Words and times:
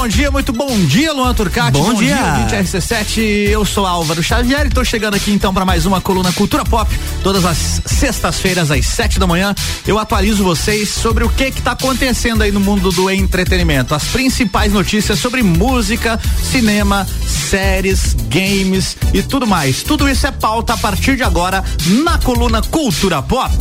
bom 0.00 0.08
dia, 0.08 0.30
muito 0.30 0.50
bom 0.50 0.78
dia, 0.86 1.12
Luan 1.12 1.34
Turcati. 1.34 1.72
Bom, 1.72 1.92
bom 1.92 1.94
dia. 1.94 2.16
dia 2.48 2.62
RC7, 2.62 3.18
eu 3.50 3.66
sou 3.66 3.84
Álvaro 3.84 4.22
Xavier 4.22 4.66
e 4.66 4.70
tô 4.70 4.82
chegando 4.82 5.14
aqui 5.14 5.30
então 5.30 5.52
para 5.52 5.62
mais 5.62 5.84
uma 5.84 6.00
coluna 6.00 6.32
Cultura 6.32 6.64
Pop. 6.64 6.90
Todas 7.22 7.44
as 7.44 7.82
sextas-feiras 7.84 8.70
às 8.70 8.86
sete 8.86 9.18
da 9.18 9.26
manhã, 9.26 9.54
eu 9.86 9.98
atualizo 9.98 10.42
vocês 10.42 10.88
sobre 10.88 11.22
o 11.22 11.28
que 11.28 11.50
que 11.50 11.60
tá 11.60 11.72
acontecendo 11.72 12.40
aí 12.40 12.50
no 12.50 12.60
mundo 12.60 12.90
do 12.90 13.10
entretenimento. 13.10 13.94
As 13.94 14.04
principais 14.04 14.72
notícias 14.72 15.18
sobre 15.18 15.42
música, 15.42 16.18
cinema, 16.50 17.06
séries, 17.26 18.16
games 18.30 18.96
e 19.12 19.22
tudo 19.22 19.46
mais. 19.46 19.82
Tudo 19.82 20.08
isso 20.08 20.26
é 20.26 20.30
pauta 20.30 20.72
a 20.72 20.76
partir 20.78 21.14
de 21.14 21.22
agora 21.22 21.62
na 22.02 22.16
coluna 22.16 22.62
Cultura 22.62 23.20
Pop. 23.20 23.54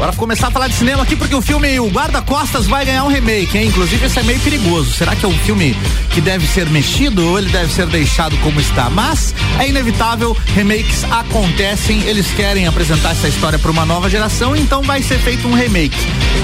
Bora 0.00 0.14
começar 0.14 0.48
a 0.48 0.50
falar 0.50 0.68
de 0.68 0.72
cinema 0.76 1.02
aqui 1.02 1.14
porque 1.14 1.34
o 1.34 1.42
filme 1.42 1.78
O 1.78 1.88
Guarda-Costas 1.90 2.66
vai 2.66 2.86
ganhar 2.86 3.04
um 3.04 3.08
remake, 3.08 3.58
hein? 3.58 3.66
Inclusive 3.66 4.06
esse 4.06 4.18
é 4.18 4.22
meio 4.22 4.40
perigoso. 4.40 4.94
Será 4.94 5.14
que 5.14 5.26
é 5.26 5.28
um 5.28 5.38
filme 5.40 5.76
que 6.14 6.22
deve 6.22 6.46
ser 6.46 6.70
mexido 6.70 7.22
ou 7.22 7.38
ele 7.38 7.50
deve 7.50 7.70
ser 7.70 7.86
deixado 7.86 8.34
como 8.38 8.58
está? 8.58 8.88
Mas 8.88 9.34
é 9.58 9.68
inevitável, 9.68 10.34
remakes 10.54 11.04
acontecem, 11.04 12.00
eles 12.04 12.28
querem 12.32 12.66
apresentar 12.66 13.10
essa 13.10 13.28
história 13.28 13.58
para 13.58 13.70
uma 13.70 13.84
nova 13.84 14.08
geração, 14.08 14.56
então 14.56 14.80
vai 14.80 15.02
ser 15.02 15.18
feito 15.18 15.46
um 15.46 15.52
remake. 15.52 15.98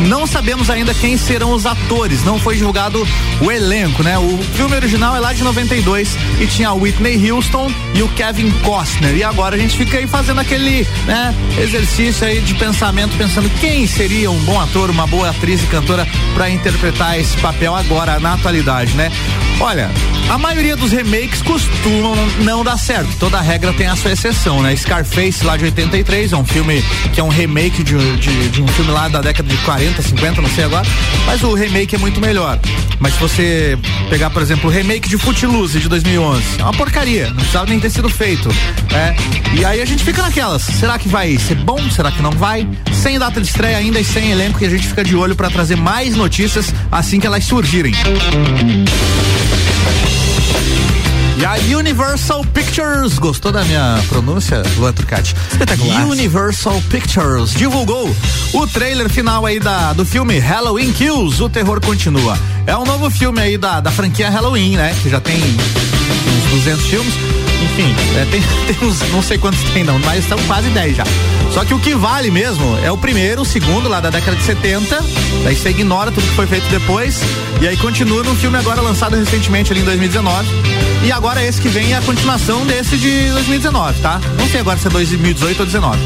Não 0.06 0.26
sabemos 0.26 0.68
ainda 0.68 0.92
quem 0.92 1.16
serão 1.16 1.52
os 1.52 1.64
atores, 1.64 2.22
não 2.24 2.38
foi 2.38 2.56
divulgado 2.56 3.08
o 3.40 3.50
elenco, 3.50 4.02
né? 4.02 4.18
O 4.18 4.36
filme 4.54 4.76
original 4.76 5.16
é 5.16 5.18
lá 5.18 5.32
de 5.32 5.42
92 5.42 6.14
e 6.38 6.46
tinha 6.46 6.74
Whitney 6.74 7.30
Houston 7.30 7.72
e 7.94 8.02
o 8.02 8.08
Kevin 8.08 8.50
Costner. 8.62 9.16
E 9.16 9.24
agora 9.24 9.56
a 9.56 9.58
gente 9.58 9.78
fica 9.78 9.96
aí 9.96 10.06
fazendo 10.06 10.40
aquele, 10.42 10.86
né, 11.06 11.34
exercício 11.58 12.26
aí 12.26 12.42
de 12.42 12.54
pensamento, 12.54 13.16
pensando 13.16 13.45
quem 13.50 13.86
seria 13.86 14.30
um 14.30 14.38
bom 14.44 14.60
ator, 14.60 14.90
uma 14.90 15.06
boa 15.06 15.30
atriz 15.30 15.62
e 15.62 15.66
cantora 15.66 16.06
para 16.34 16.50
interpretar 16.50 17.18
esse 17.18 17.36
papel 17.38 17.74
agora, 17.74 18.18
na 18.18 18.34
atualidade, 18.34 18.94
né? 18.94 19.10
Olha, 19.60 19.90
a 20.28 20.38
maioria 20.38 20.76
dos 20.76 20.90
remakes 20.90 21.40
costumam 21.42 22.14
não 22.40 22.64
dar 22.64 22.76
certo. 22.76 23.08
Toda 23.18 23.40
regra 23.40 23.72
tem 23.72 23.86
a 23.86 23.94
sua 23.94 24.12
exceção, 24.12 24.60
né? 24.62 24.74
Scarface, 24.74 25.44
lá 25.44 25.56
de 25.56 25.64
83, 25.64 26.32
é 26.32 26.36
um 26.36 26.44
filme 26.44 26.82
que 27.12 27.20
é 27.20 27.24
um 27.24 27.28
remake 27.28 27.82
de, 27.82 28.16
de, 28.16 28.48
de 28.48 28.62
um 28.62 28.66
filme 28.68 28.90
lá 28.90 29.08
da 29.08 29.20
década 29.20 29.48
de 29.48 29.56
40, 29.58 30.02
50, 30.02 30.42
não 30.42 30.50
sei 30.50 30.64
agora. 30.64 30.86
Mas 31.26 31.42
o 31.42 31.54
remake 31.54 31.94
é 31.94 31.98
muito 31.98 32.20
melhor. 32.20 32.58
Mas 32.98 33.14
se 33.14 33.20
você 33.20 33.78
pegar, 34.10 34.30
por 34.30 34.42
exemplo, 34.42 34.68
o 34.68 34.72
remake 34.72 35.08
de 35.08 35.16
Footloose 35.16 35.78
de 35.78 35.88
2011, 35.88 36.42
é 36.58 36.62
uma 36.62 36.72
porcaria. 36.72 37.28
Não 37.28 37.36
precisava 37.36 37.66
nem 37.66 37.78
ter 37.78 37.90
sido 37.90 38.08
feito. 38.08 38.48
Né? 38.90 39.16
E 39.54 39.64
aí 39.64 39.80
a 39.80 39.84
gente 39.84 40.02
fica 40.02 40.22
naquelas. 40.22 40.62
Será 40.62 40.98
que 40.98 41.08
vai 41.08 41.38
ser 41.38 41.54
bom? 41.54 41.78
Será 41.90 42.10
que 42.10 42.20
não 42.20 42.32
vai? 42.32 42.66
Sem 42.92 43.18
data 43.18 43.40
de 43.40 43.46
estreia 43.46 43.76
ainda 43.76 44.00
e 44.00 44.04
sem 44.04 44.32
elenco, 44.32 44.58
que 44.58 44.64
a 44.64 44.70
gente 44.70 44.86
fica 44.86 45.04
de 45.04 45.14
olho 45.14 45.36
para 45.36 45.50
trazer 45.50 45.76
mais 45.76 46.16
notícias 46.16 46.74
assim 46.90 47.20
que 47.20 47.26
elas 47.26 47.44
surgirem. 47.44 47.94
E 51.46 51.48
a 51.48 51.76
Universal 51.78 52.44
Pictures, 52.46 53.20
gostou 53.20 53.52
da 53.52 53.62
minha 53.62 54.02
pronúncia, 54.08 54.64
Luan 54.78 54.92
Trucati? 54.92 55.32
Espetacular. 55.52 56.04
Universal 56.08 56.82
Pictures 56.90 57.52
divulgou 57.52 58.10
o 58.52 58.66
trailer 58.66 59.08
final 59.08 59.46
aí 59.46 59.60
da, 59.60 59.92
do 59.92 60.04
filme 60.04 60.40
Halloween 60.40 60.92
Kills, 60.92 61.40
o 61.40 61.48
terror 61.48 61.80
continua. 61.80 62.36
É 62.66 62.76
um 62.76 62.84
novo 62.84 63.08
filme 63.10 63.40
aí 63.40 63.56
da, 63.56 63.78
da 63.78 63.92
franquia 63.92 64.28
Halloween, 64.28 64.76
né? 64.76 64.92
Que 65.00 65.08
já 65.08 65.20
tem 65.20 65.36
uns 65.36 66.50
200 66.50 66.84
filmes. 66.86 67.14
Enfim, 67.64 67.94
é, 68.16 68.24
tem, 68.26 68.42
tem 68.66 68.88
uns, 68.88 69.00
não 69.10 69.22
sei 69.22 69.38
quantos 69.38 69.60
tem 69.70 69.84
não, 69.84 69.98
mas 70.00 70.24
são 70.24 70.38
quase 70.46 70.68
10 70.70 70.96
já. 70.96 71.04
Só 71.52 71.64
que 71.64 71.72
o 71.72 71.78
que 71.78 71.94
vale 71.94 72.30
mesmo 72.30 72.78
é 72.84 72.90
o 72.90 72.98
primeiro, 72.98 73.42
o 73.42 73.44
segundo 73.44 73.88
lá 73.88 74.00
da 74.00 74.10
década 74.10 74.36
de 74.36 74.42
70. 74.42 75.02
Daí 75.44 75.56
você 75.56 75.70
ignora 75.70 76.10
tudo 76.10 76.26
que 76.26 76.34
foi 76.34 76.46
feito 76.46 76.68
depois. 76.68 77.20
E 77.60 77.66
aí 77.66 77.76
continua 77.76 78.22
no 78.22 78.34
filme 78.34 78.58
agora 78.58 78.80
lançado 78.80 79.16
recentemente 79.16 79.72
ali 79.72 79.80
em 79.80 79.84
2019. 79.84 80.46
E 81.04 81.12
agora 81.12 81.42
esse 81.42 81.60
que 81.60 81.68
vem 81.68 81.92
é 81.92 81.96
a 81.96 82.02
continuação 82.02 82.66
desse 82.66 82.98
de 82.98 83.30
2019, 83.30 84.00
tá? 84.00 84.20
Não 84.38 84.46
sei 84.48 84.60
agora 84.60 84.78
se 84.78 84.86
é 84.86 84.90
2018 84.90 85.60
ou 85.60 85.66
19. 85.66 85.98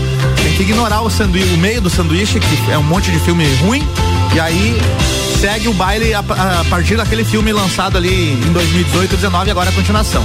Tem 0.42 0.54
que 0.54 0.62
ignorar 0.62 1.00
o 1.02 1.10
sanduíche, 1.10 1.54
o 1.54 1.58
meio 1.58 1.80
do 1.80 1.90
sanduíche, 1.90 2.38
que 2.38 2.70
é 2.70 2.78
um 2.78 2.82
monte 2.82 3.10
de 3.10 3.18
filme 3.18 3.44
ruim. 3.56 3.86
E 4.34 4.38
aí 4.40 4.78
segue 5.40 5.68
o 5.68 5.72
baile 5.72 6.12
a, 6.12 6.18
a, 6.18 6.64
partir 6.66 6.98
daquele 6.98 7.24
filme 7.24 7.50
lançado 7.50 7.96
ali 7.96 8.34
em 8.34 8.52
2018, 8.52 9.16
19 9.16 9.50
agora 9.50 9.70
a 9.70 9.72
continuação. 9.72 10.22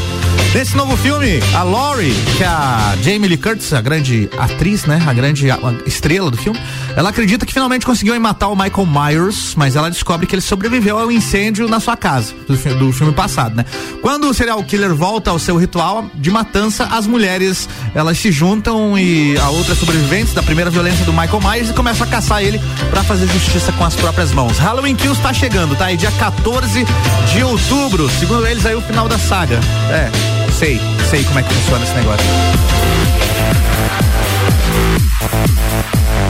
Nesse 0.53 0.75
novo 0.75 0.97
filme, 0.97 1.39
a 1.53 1.63
Laurie, 1.63 2.13
que 2.35 2.43
é 2.43 2.47
a 2.47 2.97
Jamie 3.01 3.29
Lee 3.29 3.37
Curtis, 3.37 3.71
a 3.71 3.79
grande 3.79 4.29
atriz, 4.37 4.83
né? 4.83 5.01
A 5.07 5.13
grande 5.13 5.49
a, 5.49 5.55
a 5.55 5.87
estrela 5.87 6.29
do 6.29 6.35
filme, 6.35 6.59
ela 6.95 7.09
acredita 7.09 7.45
que 7.45 7.53
finalmente 7.53 7.85
conseguiu 7.85 8.19
matar 8.19 8.47
o 8.47 8.56
Michael 8.56 8.85
Myers, 8.85 9.53
mas 9.56 9.75
ela 9.75 9.89
descobre 9.89 10.25
que 10.25 10.35
ele 10.35 10.41
sobreviveu 10.41 10.97
ao 10.97 11.11
incêndio 11.11 11.67
na 11.67 11.79
sua 11.79 11.97
casa, 11.97 12.33
do, 12.47 12.56
do 12.75 12.91
filme 12.94 13.13
passado, 13.13 13.56
né? 13.56 13.66
Quando 14.01 14.29
o 14.29 14.33
serial 14.33 14.63
killer 14.63 14.94
volta 14.94 15.31
ao 15.31 15.39
seu 15.39 15.57
ritual 15.57 16.09
de 16.16 16.31
matança, 16.31 16.85
as 16.85 17.05
mulheres, 17.05 17.67
elas 17.94 18.17
se 18.17 18.31
juntam 18.31 18.97
e 18.97 19.38
a 19.38 19.50
outras 19.50 19.78
sobreviventes 19.78 20.34
da 20.34 20.41
primeira 20.41 20.69
violência 20.69 21.05
do 21.05 21.11
Michael 21.11 21.41
Myers 21.41 21.69
e 21.69 21.73
começam 21.73 22.07
a 22.07 22.09
caçar 22.09 22.44
ele 22.44 22.59
para 22.89 23.03
fazer 23.03 23.28
justiça 23.28 23.72
com 23.73 23.84
as 23.84 23.95
próprias 23.95 24.31
mãos. 24.31 24.57
Halloween 24.57 24.95
Kills 24.95 25.22
tá 25.22 25.34
chegando, 25.34 25.75
tá? 25.75 25.85
aí 25.85 25.97
dia 25.97 26.11
14 26.11 26.85
de 27.34 27.44
outubro, 27.44 28.09
segundo 28.09 28.45
eles 28.45 28.66
aí 28.66 28.75
o 28.75 28.81
final 28.81 29.07
da 29.07 29.17
saga. 29.17 29.59
É, 29.89 30.09
sei, 30.51 30.79
sei 31.09 31.23
como 31.23 31.39
é 31.39 31.44
que 31.44 31.53
funciona 31.53 31.84
esse 31.84 31.94
negócio. 31.94 33.24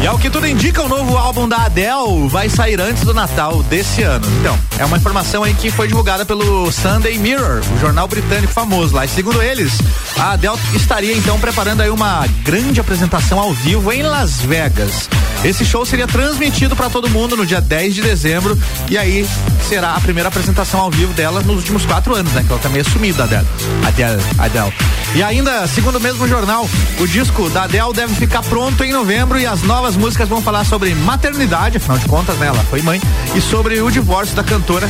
E 0.06 0.08
ao 0.08 0.20
que 0.20 0.30
tudo 0.30 0.46
indica, 0.46 0.84
o 0.84 0.88
novo 0.88 1.18
álbum 1.18 1.50
da 1.50 1.66
Adele 1.66 2.28
vai 2.30 2.48
sair 2.48 2.80
antes 2.80 3.04
do 3.04 3.12
Natal 3.12 3.64
desse 3.64 4.04
ano. 4.04 4.24
Então, 4.40 4.56
é 4.78 4.86
uma 4.86 4.98
informação 4.98 5.44
aí 5.44 5.52
que 5.56 5.72
foi 5.72 5.88
divulgada 5.88 6.24
pelo 6.24 6.72
Sunday 6.72 7.18
Mirror, 7.18 7.64
o 7.76 7.80
jornal 7.80 8.08
britânico 8.08 8.54
famoso 8.54 8.94
lá. 8.94 9.04
E 9.04 9.08
segundo 9.08 9.42
eles, 9.42 9.74
a 10.16 10.34
Adele 10.34 10.60
estaria 10.76 11.18
então 11.18 11.40
preparando 11.40 11.82
aí 11.82 11.90
uma 11.90 12.24
grande 12.44 12.80
apresentação 12.80 13.40
ao 13.40 13.52
vivo 13.52 13.92
em 13.92 14.04
Las 14.04 14.42
Vegas. 14.42 15.10
Esse 15.44 15.66
show 15.66 15.84
seria 15.84 16.06
transmitido 16.06 16.76
para 16.76 16.88
todo 16.88 17.10
mundo 17.10 17.36
no 17.36 17.44
dia 17.44 17.60
10 17.60 17.96
de 17.96 18.04
dezembro 18.04 18.56
e 18.88 19.00
aí 19.00 19.28
será 19.66 19.96
a 19.96 20.00
primeira 20.00 20.30
apresentação 20.30 20.80
ao 20.80 20.92
vivo 20.92 21.12
dela 21.14 21.42
nos 21.42 21.58
últimos 21.58 21.86
quatro 21.86 22.16
anos, 22.16 22.32
né? 22.34 22.44
Que 22.46 22.52
ela 22.52 22.62
tá 22.62 22.70
meio 22.70 22.88
sumida, 22.88 23.24
Adele. 23.24 23.48
Adele, 23.86 24.24
Adele. 24.38 24.74
E 25.16 25.24
ainda, 25.24 25.68
segundo 25.68 25.96
o 25.96 26.00
mesmo 26.00 26.28
jornal, 26.28 26.70
o 27.00 27.08
disco 27.08 27.50
da 27.50 27.64
Adele 27.64 27.94
deve 27.94 28.14
ficar 28.14 28.44
pronto 28.44 28.84
em 28.84 28.94
novembro 28.94 29.40
e 29.40 29.46
as 29.46 29.64
novas 29.64 29.96
músicas 29.96 30.30
vão 30.30 30.42
falar 30.42 30.66
sobre 30.66 30.94
maternidade, 30.94 31.78
afinal 31.78 31.98
de 31.98 32.06
contas, 32.06 32.38
né? 32.38 32.48
Ela 32.48 32.64
foi 32.70 32.82
mãe, 32.84 33.02
e 33.34 33.42
sobre 33.42 33.82
o 33.82 33.90
divórcio 33.90 34.36
da 34.36 34.44
cantora. 34.44 34.88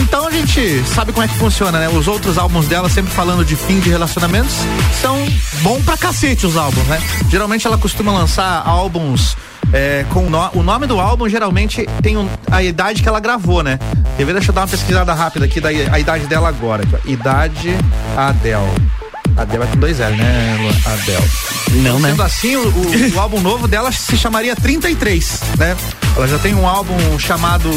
Então 0.00 0.26
a 0.26 0.30
gente 0.30 0.82
sabe 0.86 1.12
como 1.12 1.24
é 1.24 1.28
que 1.28 1.36
funciona, 1.36 1.78
né? 1.78 1.88
Os 1.88 2.08
outros 2.08 2.38
álbuns 2.38 2.66
dela, 2.66 2.88
sempre 2.88 3.12
falando 3.12 3.44
de 3.44 3.54
fim 3.54 3.80
de 3.80 3.90
relacionamentos, 3.90 4.54
são 5.02 5.16
bom 5.62 5.80
pra 5.82 5.96
cacete 5.96 6.46
os 6.46 6.56
álbuns, 6.56 6.86
né? 6.86 7.02
Geralmente 7.28 7.66
ela 7.66 7.76
costuma 7.76 8.12
lançar 8.12 8.62
álbuns 8.64 9.36
é, 9.72 10.04
com 10.10 10.28
no, 10.28 10.50
o 10.54 10.62
nome 10.62 10.86
do 10.86 11.00
álbum 11.00 11.28
geralmente 11.28 11.86
tem 12.02 12.16
um, 12.16 12.28
a 12.50 12.62
idade 12.62 13.02
que 13.02 13.08
ela 13.08 13.20
gravou, 13.20 13.62
né? 13.62 13.78
Quer 14.16 14.24
ver? 14.24 14.32
Deixa 14.32 14.50
eu 14.50 14.54
dar 14.54 14.62
uma 14.62 14.68
pesquisada 14.68 15.12
rápida 15.12 15.44
aqui 15.44 15.60
da 15.60 15.68
a 15.68 15.98
idade 15.98 16.26
dela 16.26 16.48
agora. 16.48 16.82
Aqui, 16.82 17.12
idade 17.12 17.74
Adele. 18.16 18.96
Adele 19.36 19.64
é 19.64 19.66
com 19.66 19.76
dois 19.76 20.00
L, 20.00 20.16
né, 20.16 20.56
Adele? 20.86 21.82
Não, 21.82 21.98
né? 21.98 22.10
Sendo 22.10 22.22
assim, 22.22 22.56
o, 22.56 22.68
o, 22.68 23.14
o, 23.14 23.20
álbum 23.20 23.40
novo 23.40 23.68
dela 23.68 23.92
se 23.92 24.16
chamaria 24.16 24.56
33, 24.56 25.40
né? 25.58 25.76
Ela 26.16 26.26
já 26.26 26.38
tem 26.38 26.54
um 26.54 26.66
álbum 26.66 27.18
chamado 27.18 27.68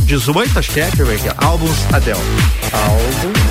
18, 0.00 0.58
acho 0.58 0.70
que 0.70 0.80
é, 0.80 0.84
deixa 0.84 1.02
eu 1.02 1.06
ver 1.06 1.16
aqui, 1.16 1.28
álbuns 1.36 1.76
Adele. 1.92 2.18
Álbum. 2.72 3.47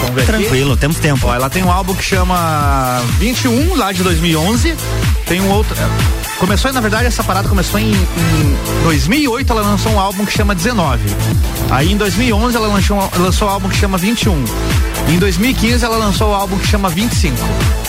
Vamos 0.00 0.14
ver 0.14 0.26
Tranquilo, 0.26 0.72
aqui. 0.72 0.80
temos 0.80 0.98
tempo. 0.98 1.26
Ó, 1.26 1.34
ela 1.34 1.48
tem 1.50 1.62
um 1.62 1.70
álbum 1.70 1.94
que 1.94 2.02
chama 2.02 3.00
21, 3.18 3.74
lá 3.76 3.92
de 3.92 4.02
2011. 4.02 4.74
Tem 5.26 5.40
um 5.40 5.50
outro. 5.50 5.76
Começou, 6.38 6.72
na 6.72 6.80
verdade, 6.80 7.06
essa 7.06 7.24
parada 7.24 7.48
começou 7.48 7.80
em, 7.80 7.92
em 7.92 8.82
2008. 8.84 9.52
Ela 9.52 9.62
lançou 9.62 9.92
um 9.92 10.00
álbum 10.00 10.24
que 10.24 10.32
chama 10.32 10.54
19. 10.54 11.00
Aí 11.70 11.92
em 11.92 11.96
2011 11.96 12.56
ela 12.56 12.68
lançou, 12.68 13.10
lançou 13.18 13.48
um 13.48 13.50
álbum 13.50 13.68
que 13.68 13.76
chama 13.76 13.98
21. 13.98 14.44
Em 15.08 15.18
2015 15.18 15.84
ela 15.84 15.96
lançou 15.96 16.28
o 16.28 16.30
um 16.30 16.34
álbum 16.34 16.58
que 16.58 16.66
chama 16.66 16.88
25. 16.88 17.36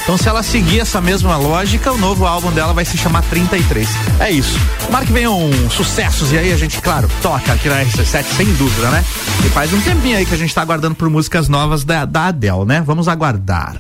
Então 0.10 0.18
se 0.18 0.28
ela 0.28 0.42
seguir 0.42 0.80
essa 0.80 1.00
mesma 1.00 1.38
lógica, 1.38 1.92
o 1.92 1.98
novo 2.00 2.26
álbum 2.26 2.52
dela 2.52 2.74
vai 2.74 2.84
se 2.84 2.98
chamar 2.98 3.22
33. 3.30 3.88
É 4.20 4.32
isso. 4.32 4.58
Tomara 4.84 5.06
que 5.06 5.14
venham 5.14 5.38
sucessos 5.70 6.32
e 6.32 6.38
aí 6.40 6.52
a 6.52 6.58
gente, 6.58 6.82
claro, 6.82 7.08
toca 7.22 7.54
aqui 7.54 7.70
na 7.70 7.84
RC7 7.84 8.24
sem 8.24 8.52
dúvida, 8.54 8.90
né? 8.90 9.06
E 9.46 9.50
faz 9.50 9.72
um 9.72 9.80
tempinho 9.80 10.18
aí 10.18 10.26
que 10.26 10.34
a 10.34 10.38
gente 10.38 10.52
tá 10.52 10.64
aguardando 10.64 10.96
por 10.96 11.08
músicas 11.12 11.48
novas 11.48 11.84
da, 11.84 12.06
da 12.06 12.26
Adele, 12.26 12.66
né? 12.66 12.82
Vamos 12.84 13.08
aguardar. 13.08 13.76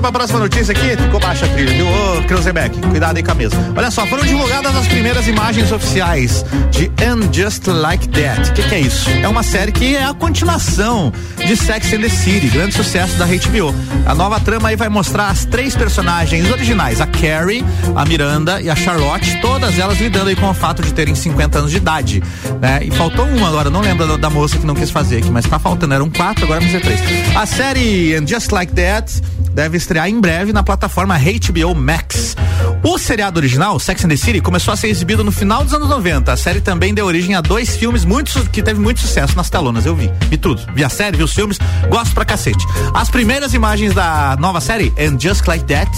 Pra 0.00 0.12
próxima 0.12 0.38
notícia 0.38 0.72
aqui, 0.72 0.96
ficou 0.96 1.20
baixa 1.20 1.44
a 1.44 1.48
trilha, 1.48 1.72
viu? 1.72 1.86
Ô, 1.86 2.22
Kreuzebeck, 2.24 2.80
cuidado 2.88 3.16
aí 3.16 3.22
com 3.22 3.32
a 3.32 3.34
mesa. 3.34 3.56
Olha 3.76 3.90
só, 3.90 4.06
foram 4.06 4.24
divulgadas 4.24 4.74
as 4.76 4.86
primeiras 4.86 5.26
imagens 5.26 5.70
oficiais 5.70 6.44
de 6.70 6.90
And 7.02 7.32
Just 7.32 7.66
Like 7.66 8.08
That. 8.08 8.50
O 8.50 8.52
que, 8.54 8.62
que, 8.62 8.74
é 8.74 8.80
isso? 8.80 9.10
É 9.10 9.28
uma 9.28 9.42
série 9.42 9.72
que 9.72 9.96
é 9.96 10.04
a 10.04 10.14
continuação 10.14 11.12
de 11.36 11.56
Sex 11.56 11.92
and 11.92 12.00
the 12.00 12.08
City, 12.08 12.48
grande 12.48 12.74
sucesso 12.74 13.16
da 13.16 13.26
HBO. 13.26 13.74
A 14.06 14.14
nova 14.14 14.40
trama 14.40 14.68
aí 14.68 14.76
vai 14.76 14.88
mostrar 14.88 15.28
as 15.28 15.44
três 15.44 15.76
personagens 15.76 16.50
originais, 16.50 17.00
a 17.00 17.06
Carrie, 17.06 17.64
a 17.94 18.04
Miranda 18.04 18.60
e 18.60 18.70
a 18.70 18.76
Charlotte, 18.76 19.40
todas 19.40 19.78
elas 19.78 19.98
lidando 19.98 20.28
aí 20.28 20.36
com 20.36 20.48
o 20.48 20.54
fato 20.54 20.82
de 20.82 20.92
terem 20.92 21.14
50 21.14 21.58
anos 21.58 21.70
de 21.70 21.76
idade, 21.76 22.22
né? 22.60 22.80
E 22.82 22.90
faltou 22.90 23.26
uma 23.26 23.48
agora, 23.48 23.68
não 23.68 23.80
lembro 23.80 24.06
da, 24.06 24.16
da 24.16 24.30
moça 24.30 24.58
que 24.58 24.66
não 24.66 24.74
quis 24.74 24.90
fazer 24.90 25.18
aqui, 25.18 25.30
mas 25.30 25.44
tá 25.44 25.58
faltando, 25.58 25.94
eram 25.94 26.08
quatro, 26.08 26.44
agora 26.44 26.60
vamos 26.60 26.72
ser 26.72 26.80
três. 26.80 27.00
A 27.36 27.44
série 27.46 28.14
And 28.14 28.26
Just 28.26 28.50
Like 28.52 28.72
That 28.72 29.20
deve 29.52 29.76
estrear 29.82 30.08
em 30.08 30.20
breve 30.20 30.52
na 30.52 30.62
plataforma 30.62 31.18
HBO 31.18 31.74
Max. 31.74 32.36
O 32.84 32.96
seriado 32.98 33.38
original, 33.38 33.78
Sex 33.78 34.04
and 34.04 34.08
the 34.08 34.16
City, 34.16 34.40
começou 34.40 34.72
a 34.72 34.76
ser 34.76 34.88
exibido 34.88 35.24
no 35.24 35.32
final 35.32 35.64
dos 35.64 35.74
anos 35.74 35.88
90. 35.88 36.32
A 36.32 36.36
série 36.36 36.60
também 36.60 36.94
deu 36.94 37.04
origem 37.04 37.34
a 37.34 37.40
dois 37.40 37.76
filmes 37.76 38.04
muito, 38.04 38.32
que 38.50 38.62
teve 38.62 38.80
muito 38.80 39.00
sucesso 39.00 39.36
nas 39.36 39.50
telonas. 39.50 39.84
Eu 39.84 39.96
vi, 39.96 40.10
vi 40.30 40.36
tudo. 40.36 40.62
Vi 40.72 40.84
a 40.84 40.88
série, 40.88 41.16
vi 41.16 41.24
os 41.24 41.32
filmes, 41.32 41.58
gosto 41.88 42.14
pra 42.14 42.24
cacete. 42.24 42.64
As 42.94 43.10
primeiras 43.10 43.54
imagens 43.54 43.92
da 43.92 44.36
nova 44.38 44.60
série, 44.60 44.92
And 44.96 45.18
Just 45.18 45.46
Like 45.46 45.64
That, 45.64 45.90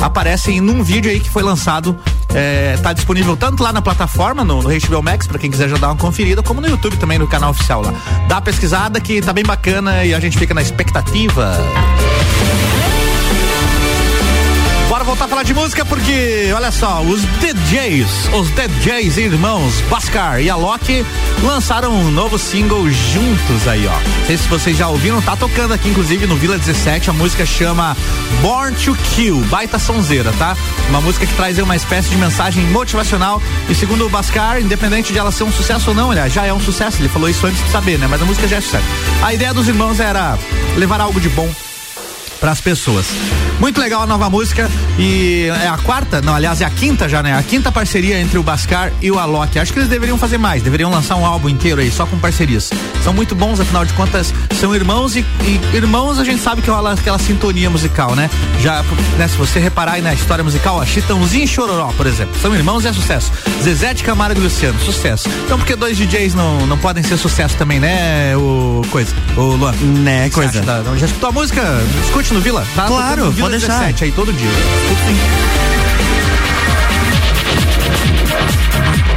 aparecem 0.00 0.60
num 0.60 0.82
vídeo 0.82 1.10
aí 1.10 1.20
que 1.20 1.28
foi 1.28 1.42
lançado. 1.42 1.98
É, 2.34 2.76
tá 2.82 2.92
disponível 2.92 3.36
tanto 3.36 3.62
lá 3.62 3.72
na 3.72 3.82
plataforma, 3.82 4.44
no, 4.44 4.62
no 4.62 4.68
HBO 4.68 5.02
Max, 5.02 5.26
pra 5.26 5.38
quem 5.38 5.50
quiser 5.50 5.68
já 5.68 5.76
dar 5.76 5.88
uma 5.88 5.96
conferida, 5.96 6.42
como 6.42 6.60
no 6.60 6.68
YouTube 6.68 6.96
também, 6.96 7.18
no 7.18 7.26
canal 7.26 7.50
oficial 7.50 7.82
lá. 7.82 7.92
Dá 8.28 8.40
pesquisada 8.40 8.98
que 8.98 9.20
tá 9.20 9.32
bem 9.32 9.44
bacana 9.44 10.04
e 10.04 10.14
a 10.14 10.20
gente 10.20 10.38
fica 10.38 10.54
na 10.54 10.62
expectativa. 10.62 11.56
Voltar 15.16 15.24
a 15.24 15.28
falar 15.28 15.42
de 15.44 15.54
música 15.54 15.82
porque, 15.82 16.52
olha 16.54 16.70
só, 16.70 17.00
os 17.00 17.22
DJs, 17.40 18.28
os 18.34 18.50
DJs 18.50 19.16
irmãos 19.16 19.80
Bascar 19.88 20.42
e 20.42 20.50
Alok 20.50 21.06
lançaram 21.42 21.90
um 21.90 22.10
novo 22.10 22.38
single 22.38 22.86
juntos 22.90 23.66
aí, 23.66 23.86
ó. 23.86 23.92
Não 23.92 24.26
sei 24.26 24.36
se 24.36 24.46
vocês 24.46 24.76
já 24.76 24.88
ouviram, 24.88 25.22
tá 25.22 25.34
tocando 25.34 25.72
aqui 25.72 25.88
inclusive 25.88 26.26
no 26.26 26.36
Vila 26.36 26.58
17, 26.58 27.08
a 27.08 27.14
música 27.14 27.46
chama 27.46 27.96
Born 28.42 28.76
to 28.76 28.94
Kill, 29.14 29.38
baita 29.48 29.78
sonzeira, 29.78 30.34
tá? 30.38 30.54
Uma 30.90 31.00
música 31.00 31.24
que 31.24 31.32
traz 31.32 31.56
aí 31.56 31.64
uma 31.64 31.76
espécie 31.76 32.10
de 32.10 32.16
mensagem 32.16 32.62
motivacional 32.64 33.40
e 33.70 33.74
segundo 33.74 34.04
o 34.04 34.10
Bascar, 34.10 34.60
independente 34.60 35.14
de 35.14 35.18
ela 35.18 35.32
ser 35.32 35.44
um 35.44 35.52
sucesso 35.52 35.88
ou 35.88 35.96
não, 35.96 36.10
aliás, 36.10 36.30
já 36.30 36.44
é 36.44 36.52
um 36.52 36.60
sucesso, 36.60 37.00
ele 37.00 37.08
falou 37.08 37.26
isso 37.26 37.46
antes 37.46 37.64
de 37.64 37.70
saber, 37.70 37.98
né? 37.98 38.06
Mas 38.06 38.20
a 38.20 38.26
música 38.26 38.46
já 38.46 38.56
é 38.58 38.60
sucesso. 38.60 38.84
A 39.22 39.32
ideia 39.32 39.54
dos 39.54 39.66
irmãos 39.66 39.98
era 39.98 40.38
levar 40.76 41.00
algo 41.00 41.18
de 41.18 41.30
bom 41.30 41.50
para 42.40 42.52
as 42.52 42.60
pessoas. 42.60 43.06
Muito 43.58 43.80
legal 43.80 44.02
a 44.02 44.06
nova 44.06 44.28
música 44.28 44.70
e 44.98 45.46
é 45.62 45.68
a 45.68 45.78
quarta, 45.78 46.20
não, 46.20 46.34
aliás, 46.34 46.60
é 46.60 46.64
a 46.64 46.70
quinta 46.70 47.08
já, 47.08 47.22
né? 47.22 47.36
A 47.36 47.42
quinta 47.42 47.72
parceria 47.72 48.20
entre 48.20 48.38
o 48.38 48.42
Bascar 48.42 48.92
e 49.00 49.10
o 49.10 49.18
Alok. 49.18 49.58
Acho 49.58 49.72
que 49.72 49.78
eles 49.78 49.88
deveriam 49.88 50.18
fazer 50.18 50.38
mais, 50.38 50.62
deveriam 50.62 50.90
lançar 50.90 51.16
um 51.16 51.24
álbum 51.24 51.48
inteiro 51.48 51.80
aí, 51.80 51.90
só 51.90 52.04
com 52.06 52.18
parcerias. 52.18 52.70
São 53.02 53.12
muito 53.12 53.34
bons, 53.34 53.58
afinal 53.58 53.84
de 53.84 53.92
contas, 53.94 54.32
são 54.60 54.74
irmãos 54.74 55.16
e, 55.16 55.24
e 55.42 55.76
irmãos 55.76 56.18
a 56.18 56.24
gente 56.24 56.42
sabe 56.42 56.60
que 56.60 56.70
rola 56.70 56.92
aquela 56.92 57.18
sintonia 57.18 57.70
musical, 57.70 58.14
né? 58.14 58.28
Já, 58.60 58.82
né, 59.16 59.28
se 59.28 59.36
você 59.36 59.58
reparar 59.58 59.92
aí 59.92 60.02
na 60.02 60.12
história 60.12 60.44
musical, 60.44 60.80
a 60.80 60.86
Chitãozinho 60.86 61.44
e 61.44 61.48
Chororó, 61.48 61.92
por 61.96 62.06
exemplo, 62.06 62.38
são 62.40 62.54
irmãos 62.54 62.84
e 62.84 62.88
é 62.88 62.92
sucesso. 62.92 63.32
Zezé 63.62 63.94
de 63.94 64.04
Camargo 64.04 64.40
e 64.40 64.42
Luciano, 64.42 64.78
sucesso. 64.80 65.28
Então 65.44 65.58
por 65.58 65.66
que 65.66 65.74
dois 65.74 65.96
DJs 65.96 66.34
não, 66.34 66.66
não 66.66 66.76
podem 66.78 67.02
ser 67.02 67.16
sucesso 67.16 67.56
também, 67.56 67.80
né? 67.80 68.36
O 68.36 68.82
coisa, 68.90 69.14
o 69.36 69.56
Luan. 69.56 69.72
Né, 70.02 70.28
coisa. 70.30 70.60
Da, 70.60 70.82
já 70.96 71.06
escutou 71.06 71.30
a 71.30 71.32
música? 71.32 71.62
Escute 72.04 72.25
no 72.34 72.40
Vila? 72.40 72.66
Tá 72.74 72.86
claro, 72.86 73.30
Vila 73.30 73.48
pode 73.48 73.60
17 73.60 73.84
deixar. 73.86 74.04
aí 74.04 74.12
todo 74.12 74.32
dia. 74.32 74.50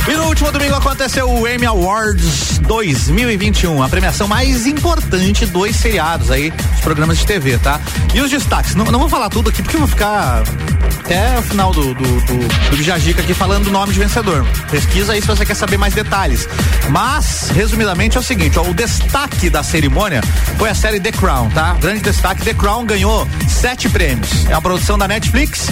E 0.08 0.18
no 0.18 0.26
último 0.26 0.52
domingo 0.52 0.74
aconteceu 0.76 1.30
o 1.30 1.48
Emmy 1.48 1.66
Awards 1.68 2.60
2021, 2.60 3.84
a 3.84 3.90
premiação 3.90 4.28
mais 4.28 4.66
importante 4.66 5.46
dos 5.46 5.76
seriados 5.76 6.32
aí, 6.32 6.50
dos 6.50 6.82
programas 6.82 7.20
de 7.20 7.26
TV, 7.28 7.58
tá? 7.60 7.80
E 8.14 8.22
os 8.22 8.32
destaques, 8.32 8.74
não, 8.74 8.86
não 8.86 9.00
vou 9.00 9.10
falar 9.10 9.30
tudo 9.30 9.50
aqui 9.50 9.62
porque 9.62 9.76
eu 9.76 9.82
vou 9.82 9.88
ficar 9.90 10.44
até 10.90 11.38
o 11.38 11.42
final 11.42 11.72
do, 11.72 11.94
do, 11.94 12.04
do, 12.04 12.70
do 12.70 12.78
Bijajica 12.78 13.22
aqui 13.22 13.34
falando 13.34 13.66
do 13.66 13.72
nome 13.72 13.94
de 13.94 14.00
vencedor. 14.00 14.46
Pesquisa 14.70 15.14
aí 15.14 15.22
se 15.22 15.28
você 15.28 15.46
quer 15.46 15.56
saber 15.56 15.78
mais 15.78 15.94
detalhes. 15.94 16.48
Mas, 16.90 17.50
resumidamente, 17.54 18.18
é 18.18 18.20
o 18.20 18.24
seguinte: 18.24 18.58
ó, 18.60 18.64
o 18.64 18.74
destaque 18.74 19.50
da 19.50 19.64
cerimônia 19.64 20.22
foi 20.58 20.70
a 20.70 20.76
série 20.76 21.00
The 21.00 21.12
Crown, 21.12 21.50
tá? 21.50 21.74
Grande 21.80 22.02
destaque: 22.02 22.44
The 22.44 22.54
Crown 22.54 22.86
ganhou 22.86 23.28
sete 23.48 23.90
prêmios. 23.90 24.46
É 24.48 24.54
a 24.54 24.62
produção 24.62 24.98
da 24.98 25.08
Netflix, 25.08 25.68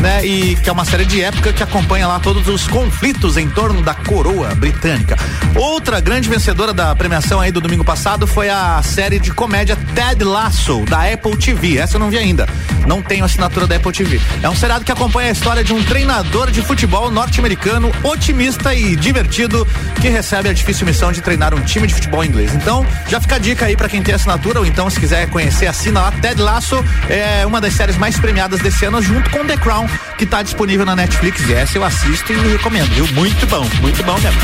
né? 0.00 0.24
E 0.24 0.56
que 0.56 0.68
é 0.68 0.72
uma 0.72 0.84
série 0.84 1.04
de 1.04 1.22
época 1.22 1.52
que 1.52 1.62
acompanha 1.62 2.06
lá 2.06 2.18
todos 2.18 2.48
os 2.48 2.66
conflitos 2.66 3.36
em 3.36 3.48
torno 3.48 3.82
da 3.82 3.94
coroa 3.94 4.54
britânica. 4.54 5.16
Outra 5.54 6.00
grande 6.00 6.28
vencedora 6.28 6.72
da 6.72 6.94
premiação 6.94 7.40
aí 7.40 7.50
do 7.50 7.60
domingo 7.60 7.84
passado 7.84 8.26
foi 8.26 8.48
a 8.48 8.82
série 8.82 9.18
de 9.18 9.30
comédia 9.32 9.76
Ted 9.94 10.24
Lasso, 10.24 10.84
da 10.84 11.10
Apple 11.12 11.36
TV. 11.36 11.78
Essa 11.78 11.96
eu 11.96 12.00
não 12.00 12.10
vi 12.10 12.18
ainda. 12.18 12.48
Não 12.86 13.02
tenho 13.02 13.24
assinatura 13.24 13.66
da 13.66 13.76
Apple 13.76 13.92
TV. 13.92 14.20
É 14.42 14.48
um 14.48 14.56
seriado 14.62 14.84
que 14.84 14.92
acompanha 14.92 15.30
a 15.30 15.32
história 15.32 15.64
de 15.64 15.72
um 15.72 15.82
treinador 15.82 16.48
de 16.48 16.62
futebol 16.62 17.10
norte-americano 17.10 17.90
otimista 18.04 18.72
e 18.72 18.94
divertido 18.94 19.66
que 20.00 20.08
recebe 20.08 20.48
a 20.48 20.52
difícil 20.52 20.86
missão 20.86 21.10
de 21.10 21.20
treinar 21.20 21.52
um 21.52 21.60
time 21.62 21.84
de 21.88 21.94
futebol 21.94 22.24
inglês. 22.24 22.54
Então, 22.54 22.86
já 23.08 23.20
fica 23.20 23.34
a 23.34 23.38
dica 23.40 23.66
aí 23.66 23.76
para 23.76 23.88
quem 23.88 24.00
tem 24.04 24.14
assinatura 24.14 24.60
ou 24.60 24.66
então 24.66 24.88
se 24.88 25.00
quiser 25.00 25.28
conhecer, 25.30 25.66
assina 25.66 26.02
lá. 26.02 26.12
Ted 26.12 26.40
Lasso 26.40 26.76
é 27.08 27.44
uma 27.44 27.60
das 27.60 27.72
séries 27.72 27.96
mais 27.96 28.16
premiadas 28.20 28.60
desse 28.60 28.84
ano 28.84 29.02
junto 29.02 29.28
com 29.30 29.44
The 29.44 29.56
Crown, 29.56 29.88
que 30.16 30.22
está 30.22 30.44
disponível 30.44 30.86
na 30.86 30.94
Netflix. 30.94 31.40
E 31.48 31.54
essa 31.54 31.76
eu 31.76 31.82
assisto 31.82 32.32
e 32.32 32.36
recomendo, 32.36 32.94
viu? 32.94 33.08
Muito 33.14 33.44
bom, 33.48 33.66
muito 33.80 34.00
bom 34.04 34.16
mesmo. 34.20 34.40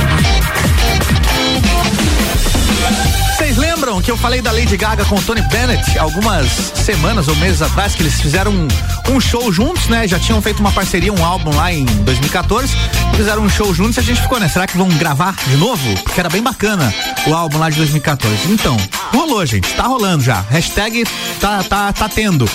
Vocês 3.38 3.56
lembram 3.56 4.02
que 4.02 4.10
eu 4.10 4.16
falei 4.16 4.42
da 4.42 4.50
Lady 4.50 4.76
Gaga 4.76 5.04
com 5.04 5.14
o 5.14 5.22
Tony 5.22 5.40
Bennett 5.42 5.96
algumas 5.96 6.50
semanas 6.74 7.28
ou 7.28 7.36
meses 7.36 7.62
atrás 7.62 7.94
que 7.94 8.02
eles 8.02 8.20
fizeram 8.20 8.50
um, 8.50 8.66
um, 9.12 9.20
show 9.20 9.52
juntos, 9.52 9.86
né? 9.86 10.08
Já 10.08 10.18
tinham 10.18 10.42
feito 10.42 10.58
uma 10.58 10.72
parceria, 10.72 11.12
um 11.12 11.24
álbum 11.24 11.54
lá 11.54 11.72
em 11.72 11.84
2014, 11.84 12.76
fizeram 13.14 13.42
um 13.42 13.48
show 13.48 13.72
juntos 13.72 13.96
e 13.96 14.00
a 14.00 14.02
gente 14.02 14.20
ficou, 14.20 14.40
né? 14.40 14.48
Será 14.48 14.66
que 14.66 14.76
vão 14.76 14.88
gravar 14.88 15.36
de 15.46 15.56
novo? 15.56 15.94
Porque 16.02 16.18
era 16.18 16.28
bem 16.28 16.42
bacana 16.42 16.92
o 17.28 17.32
álbum 17.32 17.58
lá 17.58 17.70
de 17.70 17.76
2014. 17.76 18.50
Então, 18.50 18.76
rolou, 19.14 19.46
gente, 19.46 19.72
tá 19.72 19.84
rolando 19.84 20.24
já. 20.24 20.44
Hashtag 20.50 21.04
tá, 21.40 21.62
tá, 21.62 21.92
tá 21.92 22.08
tendo. 22.08 22.50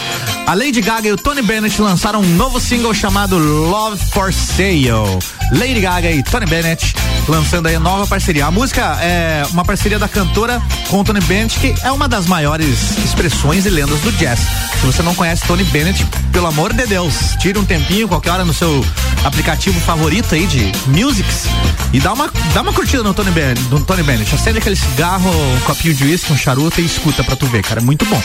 A 0.45 0.53
Lady 0.53 0.81
Gaga 0.81 1.07
e 1.07 1.13
o 1.13 1.17
Tony 1.17 1.41
Bennett 1.41 1.81
lançaram 1.81 2.19
um 2.19 2.35
novo 2.35 2.59
single 2.59 2.93
chamado 2.93 3.37
Love 3.37 4.03
for 4.11 4.33
Sale. 4.33 5.17
Lady 5.53 5.79
Gaga 5.79 6.11
e 6.11 6.21
Tony 6.21 6.45
Bennett 6.45 6.93
lançando 7.27 7.67
aí 7.67 7.77
nova 7.79 8.07
parceria. 8.07 8.45
A 8.45 8.51
música 8.51 8.97
é 9.01 9.43
uma 9.51 9.63
parceria 9.63 9.97
da 9.97 10.07
cantora 10.07 10.61
com 10.89 11.03
Tony 11.03 11.21
Bennett, 11.21 11.59
que 11.59 11.75
é 11.83 11.91
uma 11.91 12.07
das 12.07 12.25
maiores 12.25 12.97
expressões 12.97 13.65
e 13.65 13.69
lendas 13.69 13.99
do 14.01 14.11
jazz. 14.13 14.39
Se 14.79 14.85
você 14.85 15.01
não 15.01 15.15
conhece 15.15 15.45
Tony 15.45 15.63
Bennett, 15.65 16.05
pelo 16.31 16.47
amor 16.47 16.73
de 16.73 16.85
Deus, 16.85 17.35
tire 17.39 17.57
um 17.57 17.65
tempinho, 17.65 18.07
qualquer 18.07 18.31
hora 18.31 18.45
no 18.45 18.53
seu 18.53 18.85
aplicativo 19.23 19.79
favorito 19.79 20.35
aí 20.35 20.45
de 20.45 20.71
musics 20.87 21.47
e 21.93 21.99
dá 21.99 22.11
uma, 22.11 22.29
dá 22.53 22.61
uma 22.61 22.73
curtida 22.73 23.03
no 23.03 23.13
Tony 23.13 23.31
Bennett, 23.31 23.61
no 23.69 23.79
Tony 23.81 24.03
Bennett. 24.03 24.33
Acende 24.33 24.57
aquele 24.57 24.75
cigarro, 24.75 25.29
um 25.29 25.59
copinho 25.61 25.93
de 25.93 26.03
uísque, 26.05 26.33
um 26.33 26.37
charuto 26.37 26.81
e 26.81 26.85
escuta 26.85 27.23
pra 27.23 27.35
tu 27.35 27.45
ver, 27.45 27.61
cara. 27.61 27.79
É 27.79 27.83
muito 27.83 28.05
bom. 28.05 28.21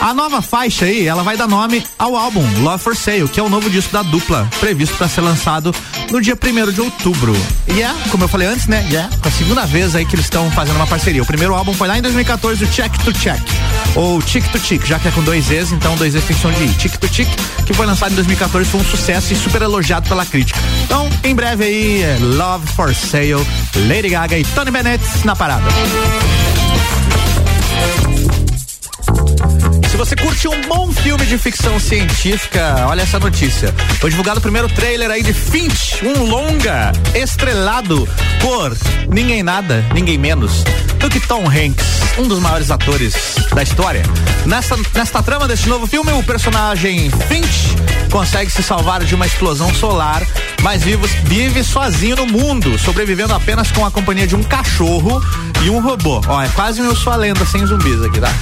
A 0.00 0.12
nova 0.12 0.42
faixa 0.42 0.84
aí, 0.84 1.06
ela 1.06 1.22
vai 1.22 1.36
dar 1.36 1.48
nome 1.48 1.82
ao 1.98 2.14
álbum 2.14 2.44
Love 2.60 2.84
for 2.84 2.94
Sale, 2.94 3.26
que 3.28 3.40
é 3.40 3.42
o 3.42 3.48
novo 3.48 3.70
disco 3.70 3.92
da 3.92 4.02
dupla, 4.02 4.48
previsto 4.60 4.94
para 4.96 5.08
ser 5.08 5.22
lançado 5.22 5.74
no 6.10 6.20
dia 6.20 6.34
1 6.34 6.72
de 6.72 6.80
outubro. 6.80 7.34
E 7.66 7.82
é, 7.82 7.90
como 8.10 8.24
eu 8.24 8.28
falei 8.28 8.46
antes, 8.46 8.66
né? 8.66 8.86
É 8.92 9.08
a 9.26 9.30
segunda 9.30 9.64
vez 9.64 9.96
aí 9.96 10.04
que 10.04 10.14
eles 10.14 10.26
estão 10.26 10.50
fazendo 10.50 10.76
uma 10.76 10.86
parceria. 10.86 11.22
O 11.22 11.26
primeiro 11.26 11.54
álbum 11.54 11.72
foi 11.72 11.88
lá 11.88 11.98
em 11.98 12.02
2014, 12.02 12.64
o 12.64 12.68
Check 12.68 12.92
to 13.02 13.12
Check, 13.14 13.40
ou 13.94 14.20
Tick 14.20 14.46
to 14.52 14.60
Tick, 14.60 14.86
já 14.86 14.98
que 14.98 15.08
é 15.08 15.10
com 15.10 15.22
dois 15.22 15.50
E's, 15.50 15.72
então 15.72 15.96
dois 15.96 16.14
E's 16.14 16.24
tem 16.24 16.36
som 16.36 16.52
de 16.52 16.64
I. 16.64 16.68
Tick 16.74 16.98
to 16.98 17.08
Tick, 17.08 17.28
que 17.64 17.72
foi 17.72 17.86
lançado 17.86 18.12
em 18.12 18.16
2014, 18.16 18.68
foi 18.68 18.80
um 18.80 18.84
sucesso 18.84 19.32
e 19.32 19.36
super 19.36 19.62
elogiado 19.62 20.06
pela 20.08 20.24
crítica. 20.24 20.35
Então, 20.84 21.08
em 21.24 21.34
breve 21.34 21.64
aí, 21.64 22.02
é 22.02 22.18
Love 22.20 22.66
for 22.68 22.94
Sale, 22.94 23.46
Lady 23.88 24.10
Gaga 24.10 24.38
e 24.38 24.44
Tony 24.44 24.70
Bennett 24.70 25.04
na 25.24 25.34
parada. 25.34 25.64
Você 30.06 30.14
curte 30.14 30.46
um 30.46 30.60
bom 30.68 30.92
filme 30.92 31.26
de 31.26 31.36
ficção 31.36 31.80
científica, 31.80 32.86
olha 32.86 33.02
essa 33.02 33.18
notícia. 33.18 33.74
Foi 33.98 34.08
divulgado 34.08 34.38
o 34.38 34.40
primeiro 34.40 34.68
trailer 34.68 35.10
aí 35.10 35.20
de 35.20 35.32
Finch, 35.32 36.00
um 36.06 36.22
longa 36.26 36.92
estrelado 37.12 38.08
por 38.40 38.76
ninguém 39.12 39.42
nada, 39.42 39.84
ninguém 39.92 40.16
menos 40.16 40.62
do 41.00 41.10
que 41.10 41.18
Tom 41.18 41.44
Hanks, 41.48 42.18
um 42.18 42.28
dos 42.28 42.38
maiores 42.38 42.70
atores 42.70 43.16
da 43.52 43.64
história. 43.64 44.04
Nesta, 44.44 44.76
nesta 44.94 45.20
trama 45.24 45.48
desse 45.48 45.68
novo 45.68 45.88
filme, 45.88 46.12
o 46.12 46.22
personagem 46.22 47.10
Finch 47.26 47.74
consegue 48.08 48.52
se 48.52 48.62
salvar 48.62 49.02
de 49.02 49.12
uma 49.12 49.26
explosão 49.26 49.74
solar, 49.74 50.22
mas 50.62 50.84
vive, 50.84 51.04
vive 51.24 51.64
sozinho 51.64 52.14
no 52.14 52.26
mundo, 52.26 52.78
sobrevivendo 52.78 53.34
apenas 53.34 53.72
com 53.72 53.84
a 53.84 53.90
companhia 53.90 54.28
de 54.28 54.36
um 54.36 54.42
cachorro 54.44 55.20
e 55.64 55.68
um 55.68 55.80
robô. 55.80 56.20
Ó, 56.28 56.40
é 56.40 56.48
quase 56.50 56.80
um 56.80 56.84
Eu 56.84 56.94
Sou 56.94 57.12
a 57.12 57.16
Lenda 57.16 57.44
sem 57.44 57.66
zumbis 57.66 58.00
aqui, 58.04 58.20
tá? 58.20 58.32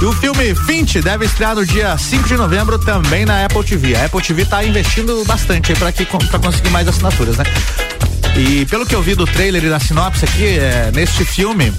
E 0.00 0.06
o 0.06 0.12
filme 0.12 0.54
Fint 0.54 0.96
deve 0.96 1.13
estrear 1.22 1.54
no 1.54 1.64
dia 1.64 1.96
5 1.96 2.26
de 2.26 2.36
novembro 2.36 2.78
também 2.78 3.24
na 3.24 3.44
Apple 3.44 3.62
TV. 3.62 3.94
A 3.94 4.06
Apple 4.06 4.22
TV 4.22 4.44
tá 4.44 4.64
investindo 4.64 5.24
bastante 5.24 5.72
pra, 5.74 5.92
que, 5.92 6.04
pra 6.04 6.38
conseguir 6.38 6.70
mais 6.70 6.88
assinaturas, 6.88 7.36
né? 7.36 7.44
E 8.36 8.66
pelo 8.66 8.84
que 8.84 8.94
eu 8.94 9.02
vi 9.02 9.14
do 9.14 9.24
trailer 9.26 9.64
e 9.64 9.68
da 9.68 9.78
sinopse 9.78 10.24
aqui, 10.24 10.58
é, 10.58 10.90
neste 10.92 11.24
filme, 11.24 11.72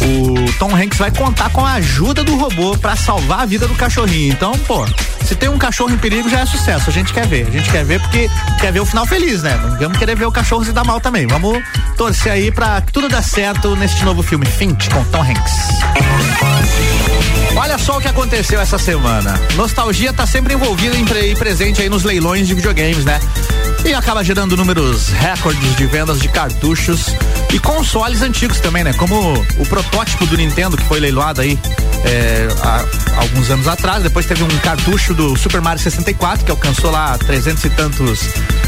o 0.00 0.52
Tom 0.58 0.74
Hanks 0.74 0.98
vai 0.98 1.10
contar 1.10 1.50
com 1.50 1.64
a 1.64 1.74
ajuda 1.74 2.24
do 2.24 2.36
robô 2.36 2.76
para 2.76 2.96
salvar 2.96 3.40
a 3.40 3.46
vida 3.46 3.66
do 3.66 3.74
cachorrinho. 3.74 4.32
Então, 4.32 4.52
pô, 4.66 4.86
se 5.24 5.34
tem 5.34 5.48
um 5.48 5.58
cachorro 5.58 5.90
em 5.92 5.98
perigo 5.98 6.28
já 6.28 6.40
é 6.40 6.46
sucesso. 6.46 6.90
A 6.90 6.92
gente 6.92 7.12
quer 7.12 7.26
ver. 7.26 7.46
A 7.46 7.50
gente 7.50 7.70
quer 7.70 7.84
ver 7.84 8.00
porque 8.00 8.28
quer 8.60 8.72
ver 8.72 8.80
o 8.80 8.86
final 8.86 9.06
feliz, 9.06 9.42
né? 9.42 9.56
Não 9.56 9.78
vamos 9.78 9.98
querer 9.98 10.16
ver 10.16 10.26
o 10.26 10.32
cachorro 10.32 10.64
se 10.64 10.72
dar 10.72 10.84
mal 10.84 11.00
também. 11.00 11.26
Vamos 11.26 11.62
torcer 11.96 12.32
aí 12.32 12.50
para 12.50 12.80
que 12.82 12.92
tudo 12.92 13.08
dê 13.08 13.22
certo 13.22 13.74
neste 13.76 14.04
novo 14.04 14.22
filme 14.22 14.46
Fint 14.46 14.88
com 14.90 15.04
Tom 15.04 15.22
Hanks. 15.22 15.52
Olha 17.56 17.78
só 17.78 17.98
o 17.98 18.00
que 18.00 18.08
aconteceu 18.08 18.60
essa 18.60 18.78
semana. 18.78 19.40
Nostalgia 19.54 20.12
tá 20.12 20.26
sempre 20.26 20.54
envolvida 20.54 20.96
e 20.96 21.34
presente 21.36 21.80
aí 21.80 21.88
nos 21.88 22.02
leilões 22.02 22.46
de 22.48 22.54
videogames, 22.54 23.04
né? 23.04 23.20
E 23.84 23.94
acaba 23.94 24.24
gerando 24.24 24.56
números 24.56 25.08
recordes 25.08 25.76
de 25.76 25.86
vendas 25.86 26.20
de 26.20 26.28
cartuchos 26.28 27.14
e 27.54 27.58
consoles 27.60 28.20
antigos 28.20 28.58
também, 28.58 28.82
né? 28.82 28.92
Como 28.94 29.32
o 29.58 29.66
protótipo 29.68 30.26
do 30.26 30.36
Nintendo 30.36 30.76
que 30.76 30.82
foi 30.82 30.98
leiloado 30.98 31.40
aí 31.40 31.56
é, 32.04 32.48
há 32.60 33.20
alguns 33.20 33.48
anos 33.48 33.68
atrás. 33.68 34.02
Depois 34.02 34.26
teve 34.26 34.42
um 34.42 34.48
cartucho 34.58 35.14
do 35.14 35.36
Super 35.36 35.60
Mario 35.60 35.80
64 35.80 36.44
que 36.44 36.50
alcançou 36.50 36.90
lá 36.90 37.16
300 37.16 37.64
e 37.64 37.70
tantos 37.70 38.20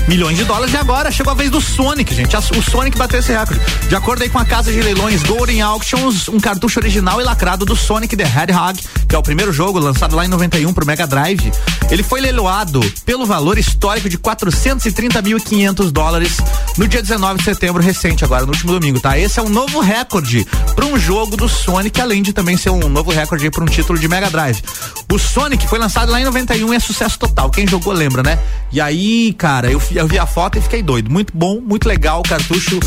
milhões 0.07 0.37
de 0.37 0.45
dólares 0.45 0.73
e 0.73 0.76
agora 0.76 1.11
chegou 1.11 1.33
a 1.33 1.35
vez 1.35 1.50
do 1.50 1.61
Sonic, 1.61 2.14
gente. 2.14 2.37
O 2.37 2.62
Sonic 2.62 2.97
bateu 2.97 3.19
esse 3.19 3.33
recorde. 3.33 3.61
De 3.88 3.97
acordo 3.97 4.23
aí 4.23 4.28
com 4.28 4.38
a 4.38 4.45
casa 4.45 4.73
de 4.73 4.81
leilões 4.81 5.23
Golden 5.25 5.61
Auctions, 5.62 6.28
um 6.28 6.38
cartucho 6.38 6.78
original 6.78 7.21
e 7.21 7.25
lacrado 7.25 7.64
do 7.64 7.75
Sonic 7.75 8.16
the 8.16 8.23
Hedgehog, 8.23 8.81
que 9.09 9.16
é 9.16 9.19
o 9.19 9.23
primeiro 9.23 9.52
jogo 9.52 9.81
lançado 9.81 10.14
lá 10.14 10.25
em 10.25 10.28
91 10.28 10.73
pro 10.73 10.87
Mega 10.87 11.09
Drive, 11.09 11.52
ele 11.90 12.05
foi 12.05 12.21
leiloado 12.21 12.81
pelo 13.05 13.26
valor 13.26 13.59
histórico 13.59 14.09
de 14.09 14.16
430.500 14.16 15.90
dólares 15.90 16.37
no 16.78 16.87
dia 16.87 17.02
19 17.02 17.38
de 17.38 17.45
setembro 17.45 17.83
recente, 17.83 18.25
agora 18.25 18.45
no 18.45 18.52
último 18.52 18.75
domingo, 18.78 19.00
tá? 19.00 19.18
Esse 19.18 19.40
é 19.40 19.42
um 19.42 19.49
novo 19.49 19.80
recorde 19.80 20.47
para 20.75 20.85
um 20.85 20.99
jogo 20.99 21.37
do 21.37 21.49
Sonic, 21.49 22.00
além 22.00 22.23
de 22.23 22.33
também 22.33 22.56
ser 22.56 22.71
um 22.71 22.88
novo 22.88 23.11
recorde 23.11 23.50
para 23.50 23.64
um 23.64 23.66
título 23.66 23.99
de 23.99 24.06
Mega 24.06 24.30
Drive. 24.30 24.62
O 25.11 25.18
Sonic 25.18 25.66
foi 25.66 25.78
lançado 25.78 26.12
lá 26.12 26.21
em 26.21 26.25
91 26.25 26.73
e 26.73 26.76
é 26.76 26.80
sucesso 26.80 27.18
total. 27.18 27.50
Quem 27.50 27.66
jogou 27.66 27.92
lembra, 27.92 28.23
né? 28.23 28.38
E 28.71 28.80
aí, 28.80 29.33
cara, 29.33 29.71
eu, 29.71 29.80
eu 29.92 30.06
vi 30.06 30.18
a 30.18 30.26
foto 30.26 30.59
e 30.59 30.61
fiquei 30.61 30.83
doido. 30.83 31.11
Muito 31.11 31.33
bom, 31.35 31.61
muito 31.61 31.88
legal, 31.88 32.23
cartucho 32.23 32.78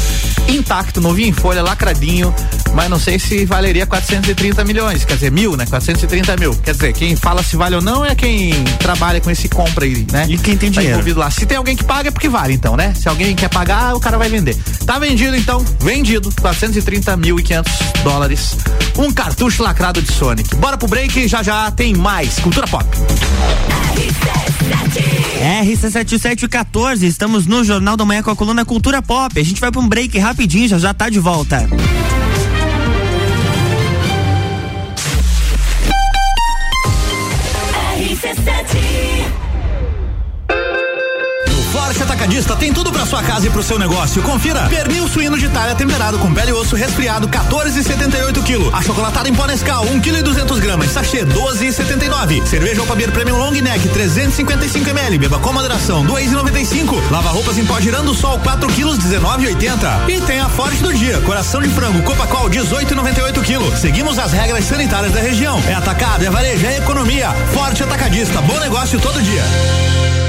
intacto, 0.57 1.01
novinho 1.01 1.29
em 1.29 1.33
folha, 1.33 1.61
lacradinho, 1.61 2.33
mas 2.73 2.89
não 2.89 2.99
sei 2.99 3.19
se 3.19 3.45
valeria 3.45 3.85
430 3.85 4.63
milhões, 4.63 5.05
quer 5.05 5.15
dizer, 5.15 5.31
mil, 5.31 5.55
né? 5.55 5.65
430 5.65 6.37
mil. 6.37 6.55
Quer 6.55 6.71
dizer, 6.71 6.93
quem 6.93 7.15
fala 7.15 7.43
se 7.43 7.55
vale 7.55 7.75
ou 7.75 7.81
não 7.81 8.05
é 8.05 8.15
quem 8.15 8.51
trabalha 8.79 9.19
com 9.19 9.29
esse 9.29 9.47
compra 9.47 9.85
aí, 9.85 10.05
né? 10.11 10.25
E 10.29 10.37
quem 10.37 10.57
tem 10.57 10.71
tá 10.71 10.81
dinheiro. 10.81 11.19
lá. 11.19 11.29
Se 11.31 11.45
tem 11.45 11.57
alguém 11.57 11.75
que 11.75 11.83
paga 11.83 12.09
é 12.09 12.11
porque 12.11 12.29
vale, 12.29 12.53
então, 12.53 12.75
né? 12.75 12.93
Se 12.93 13.07
alguém 13.07 13.35
quer 13.35 13.49
pagar, 13.49 13.95
o 13.95 13.99
cara 13.99 14.17
vai 14.17 14.29
vender. 14.29 14.55
Tá 14.85 14.99
vendido, 14.99 15.35
então, 15.35 15.63
vendido, 15.79 16.31
430 16.41 17.17
mil 17.17 17.39
e 17.39 17.43
500 17.43 17.73
dólares. 18.03 18.57
Um 18.97 19.11
cartucho 19.11 19.63
lacrado 19.63 20.01
de 20.01 20.11
Sonic. 20.11 20.55
Bora 20.55 20.77
pro 20.77 20.87
break, 20.87 21.27
já 21.27 21.41
já 21.41 21.69
tem 21.71 21.95
mais 21.95 22.39
Cultura 22.39 22.67
Pop. 22.67 22.85
RC7714, 25.39 27.03
estamos 27.03 27.45
no 27.45 27.63
Jornal 27.63 27.95
da 27.95 28.03
Manhã 28.03 28.21
com 28.21 28.29
a 28.29 28.35
coluna 28.35 28.65
Cultura 28.65 29.01
Pop. 29.01 29.39
A 29.39 29.43
gente 29.43 29.61
vai 29.61 29.71
para 29.71 29.79
um 29.79 29.87
break 29.87 30.17
rapidinho, 30.39 30.69
já 30.69 30.77
já 30.77 30.93
tá 30.93 31.09
de 31.09 31.19
volta. 31.19 31.67
Atacadista 42.39 42.55
tem 42.55 42.71
tudo 42.71 42.89
para 42.89 43.05
sua 43.05 43.21
casa 43.21 43.47
e 43.47 43.49
pro 43.49 43.61
seu 43.61 43.77
negócio. 43.77 44.21
Confira. 44.21 44.61
Pernil 44.69 45.07
suíno 45.09 45.37
de 45.37 45.49
talha 45.49 45.75
temperado 45.75 46.17
com 46.19 46.33
pele 46.33 46.51
e 46.51 46.53
osso 46.53 46.73
resfriado 46.73 47.27
14,78 47.27 48.43
kg. 48.43 48.73
Achocolatado 48.73 49.27
em 49.27 49.33
pó 49.33 49.45
Nescau 49.45 49.83
1 49.85 49.99
kg 49.99 50.19
e 50.19 50.23
200 50.23 50.59
gramas. 50.59 50.91
Sachê 50.91 51.25
12,79. 51.25 52.45
Cerveja 52.45 52.79
Alpabir 52.79 53.11
Premium 53.11 53.37
Long 53.37 53.51
Neck 53.51 53.89
355 53.89 54.89
ml. 54.89 55.17
Beba 55.17 55.37
com 55.39 55.51
moderação 55.51 56.05
2,95. 56.05 57.11
Lava 57.11 57.29
roupas 57.29 57.57
em 57.57 57.65
pó 57.65 57.77
girando 57.81 58.13
sol 58.13 58.39
4 58.39 58.67
kg 58.69 58.83
19,80. 58.85 60.09
E 60.09 60.21
tem 60.21 60.39
a 60.39 60.47
Forte 60.47 60.81
do 60.81 60.93
dia. 60.93 61.19
Coração 61.21 61.61
de 61.61 61.67
frango 61.67 62.01
Copacol 62.03 62.49
18,98 62.49 63.43
kg. 63.43 63.77
Seguimos 63.77 64.17
as 64.17 64.31
regras 64.31 64.63
sanitárias 64.63 65.11
da 65.11 65.19
região. 65.19 65.61
É 65.67 65.73
atacado, 65.73 66.23
é 66.23 66.29
varejo, 66.29 66.65
é 66.65 66.77
economia. 66.77 67.31
Forte 67.53 67.83
Atacadista. 67.83 68.41
Bom 68.41 68.57
negócio 68.59 68.97
todo 68.99 69.21
dia. 69.21 70.28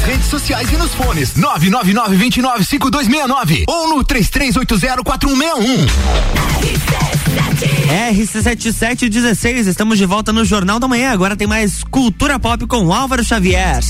nas 0.00 0.04
redes 0.04 0.26
sociais 0.26 0.72
e 0.72 0.76
nos 0.76 0.94
fones 0.94 1.34
999 1.36 2.16
29 2.16 2.64
5269 2.64 3.64
ou 3.68 3.88
no 3.88 4.04
33804161. 4.04 5.86
RC7716, 8.12 9.66
estamos 9.66 9.98
de 9.98 10.06
volta 10.06 10.32
no 10.32 10.44
Jornal 10.44 10.78
da 10.78 10.88
Manhã. 10.88 11.10
Agora 11.12 11.36
tem 11.36 11.46
mais 11.46 11.84
Cultura 11.84 12.38
Pop 12.38 12.66
com 12.66 12.92
Álvaro 12.92 13.24
Xavier. 13.24 13.80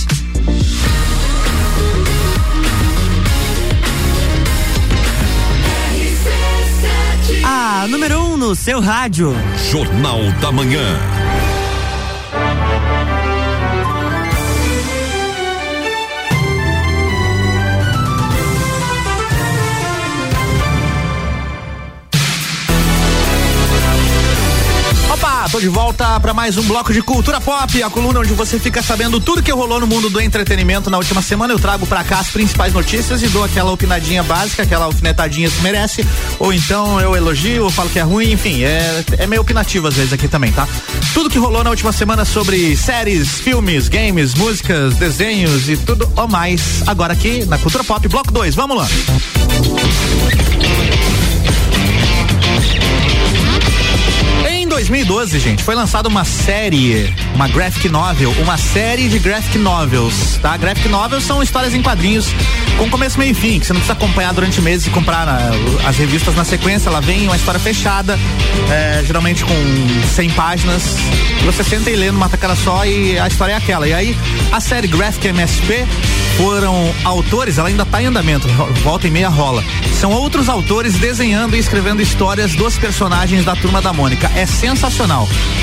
A 7.45 7.87
número 7.89 8.21
1 8.21 8.33
um 8.33 8.37
no 8.37 8.55
seu 8.55 8.81
rádio. 8.81 9.35
Jornal 9.71 10.21
da 10.41 10.51
Manhã. 10.51 11.40
Tô 25.51 25.59
de 25.59 25.69
volta 25.69 26.21
para 26.21 26.33
mais 26.33 26.57
um 26.57 26.63
bloco 26.63 26.93
de 26.93 27.03
cultura 27.03 27.41
pop, 27.41 27.83
a 27.83 27.91
coluna 27.91 28.21
onde 28.21 28.33
você 28.35 28.59
fica 28.59 28.81
sabendo 28.83 29.21
tudo 29.21 29.43
que 29.43 29.51
rolou 29.51 29.81
no 29.81 29.87
mundo 29.87 30.09
do 30.09 30.21
entretenimento 30.21 30.89
na 30.89 30.97
última 30.97 31.21
semana. 31.21 31.53
Eu 31.53 31.59
trago 31.59 31.87
para 31.87 32.05
cá 32.05 32.21
as 32.21 32.29
principais 32.29 32.73
notícias 32.73 33.21
e 33.23 33.29
dou 33.29 33.43
aquela 33.43 33.73
opinadinha 33.73 34.23
básica, 34.23 34.63
aquela 34.63 34.85
alfinetadinha 34.85 35.51
que 35.51 35.61
merece. 35.61 36.07
Ou 36.39 36.53
então 36.53 37.01
eu 37.01 37.17
elogio, 37.17 37.65
ou 37.65 37.71
falo 37.71 37.91
que 37.91 37.99
é 37.99 38.03
ruim, 38.03 38.31
enfim, 38.33 38.63
é, 38.63 39.05
é 39.19 39.27
meio 39.27 39.43
opinativo 39.43 39.89
às 39.89 39.95
vezes 39.95 40.13
aqui 40.13 40.29
também, 40.29 40.53
tá? 40.53 40.69
Tudo 41.13 41.29
que 41.29 41.39
rolou 41.39 41.65
na 41.65 41.71
última 41.71 41.93
semana 41.93 42.25
sobre 42.25 42.77
séries, 42.77 43.41
filmes, 43.41 43.89
games, 43.89 44.35
músicas, 44.35 44.95
desenhos 44.95 45.69
e 45.69 45.77
tudo 45.77 46.09
ou 46.15 46.29
mais. 46.29 46.83
Agora 46.87 47.13
aqui 47.13 47.45
na 47.47 47.59
Cultura 47.59 47.83
Pop, 47.83 48.07
bloco 48.07 48.31
2. 48.31 48.55
Vamos 48.55 48.77
lá. 48.77 48.87
2012, 54.91 55.39
gente, 55.39 55.63
foi 55.63 55.77
lançada 55.77 56.09
uma 56.09 56.25
série, 56.25 57.15
uma 57.37 57.47
graphic 57.47 57.89
novel, 57.89 58.33
uma 58.41 58.59
série 58.59 59.09
de 59.09 59.21
graphic 59.21 59.57
novels, 59.57 60.37
tá? 60.43 60.57
Graphic 60.57 60.89
novels 60.89 61.23
são 61.23 61.41
histórias 61.41 61.73
em 61.75 61.81
quadrinhos 61.81 62.27
com 62.77 62.91
começo, 62.91 63.17
meio 63.17 63.31
e 63.31 63.35
fim, 63.35 63.61
que 63.61 63.67
você 63.67 63.73
não 63.73 63.81
precisa 63.81 63.93
acompanhar 63.93 64.35
durante 64.35 64.61
meses 64.61 64.89
e 64.89 64.91
comprar 64.91 65.25
na, 65.25 65.51
as 65.87 65.97
revistas 65.97 66.35
na 66.35 66.45
sequência, 66.45 66.89
ela 66.89 67.01
vem 67.01 67.29
uma 67.29 67.37
história 67.37 67.61
fechada, 67.61 68.19
é, 68.69 69.05
geralmente 69.07 69.45
com 69.45 69.55
100 70.17 70.31
páginas, 70.31 70.83
você 71.45 71.63
senta 71.63 71.89
e 71.89 71.95
lê 71.95 72.11
numa 72.11 72.29
tacada 72.29 72.57
só 72.57 72.85
e 72.85 73.17
a 73.17 73.29
história 73.29 73.53
é 73.53 73.57
aquela. 73.57 73.87
E 73.87 73.95
aí, 73.95 74.17
a 74.51 74.61
série 74.61 74.89
Graphic 74.89 75.29
MSP 75.29 75.87
foram 76.37 76.93
autores, 77.05 77.59
ela 77.59 77.69
ainda 77.69 77.85
está 77.85 78.03
em 78.03 78.07
andamento, 78.07 78.49
volta 78.83 79.07
e 79.07 79.11
meia 79.11 79.29
rola. 79.29 79.63
São 80.01 80.11
outros 80.13 80.49
autores 80.49 80.95
desenhando 80.95 81.55
e 81.55 81.59
escrevendo 81.59 82.03
histórias 82.03 82.55
dos 82.55 82.79
personagens 82.79 83.45
da 83.45 83.55
Turma 83.55 83.81
da 83.81 83.93
Mônica. 83.93 84.31
É 84.35 84.47
sensacional. 84.47 84.80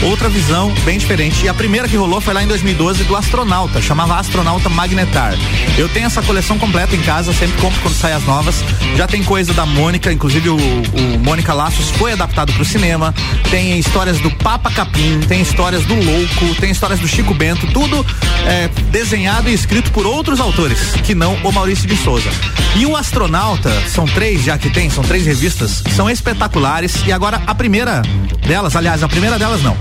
Outra 0.03 0.29
visão 0.29 0.71
bem 0.85 0.99
diferente. 0.99 1.43
E 1.43 1.49
a 1.49 1.53
primeira 1.53 1.87
que 1.87 1.97
rolou 1.97 2.21
foi 2.21 2.33
lá 2.33 2.43
em 2.43 2.47
2012 2.47 3.03
do 3.05 3.15
Astronauta, 3.15 3.81
chamava 3.81 4.15
Astronauta 4.19 4.69
Magnetar. 4.69 5.33
Eu 5.77 5.89
tenho 5.89 6.05
essa 6.05 6.21
coleção 6.21 6.59
completa 6.59 6.95
em 6.95 7.01
casa, 7.01 7.33
sempre 7.33 7.59
compro 7.59 7.79
quando 7.81 7.95
sai 7.95 8.13
as 8.13 8.23
novas. 8.23 8.63
Já 8.95 9.07
tem 9.07 9.23
coisa 9.23 9.53
da 9.53 9.65
Mônica, 9.65 10.11
inclusive 10.11 10.49
o, 10.49 10.55
o 10.55 11.19
Mônica 11.23 11.53
Laços 11.53 11.89
foi 11.91 12.13
adaptado 12.13 12.53
para 12.53 12.61
o 12.61 12.65
cinema. 12.65 13.13
Tem 13.49 13.79
histórias 13.79 14.19
do 14.19 14.29
Papa 14.29 14.69
Capim, 14.69 15.19
tem 15.27 15.41
histórias 15.41 15.83
do 15.85 15.95
Louco, 15.95 16.55
tem 16.59 16.69
histórias 16.69 16.99
do 16.99 17.07
Chico 17.07 17.33
Bento, 17.33 17.65
tudo 17.73 18.05
é, 18.45 18.67
desenhado 18.91 19.49
e 19.49 19.53
escrito 19.53 19.91
por 19.91 20.05
outros 20.05 20.39
autores, 20.39 20.91
que 21.03 21.15
não 21.15 21.33
o 21.43 21.51
Maurício 21.51 21.87
de 21.87 21.97
Souza. 21.97 22.29
E 22.75 22.85
o 22.85 22.95
Astronauta, 22.95 23.71
são 23.89 24.05
três 24.05 24.43
já 24.43 24.57
que 24.57 24.69
tem, 24.69 24.89
são 24.89 25.03
três 25.03 25.25
revistas, 25.25 25.81
são 25.95 26.07
espetaculares. 26.07 27.01
E 27.07 27.11
agora 27.11 27.41
a 27.47 27.55
primeira 27.55 28.03
delas, 28.45 28.75
aliás, 28.75 29.03
a 29.03 29.06
primeira 29.07 29.37
delas 29.39 29.61
não. 29.63 29.77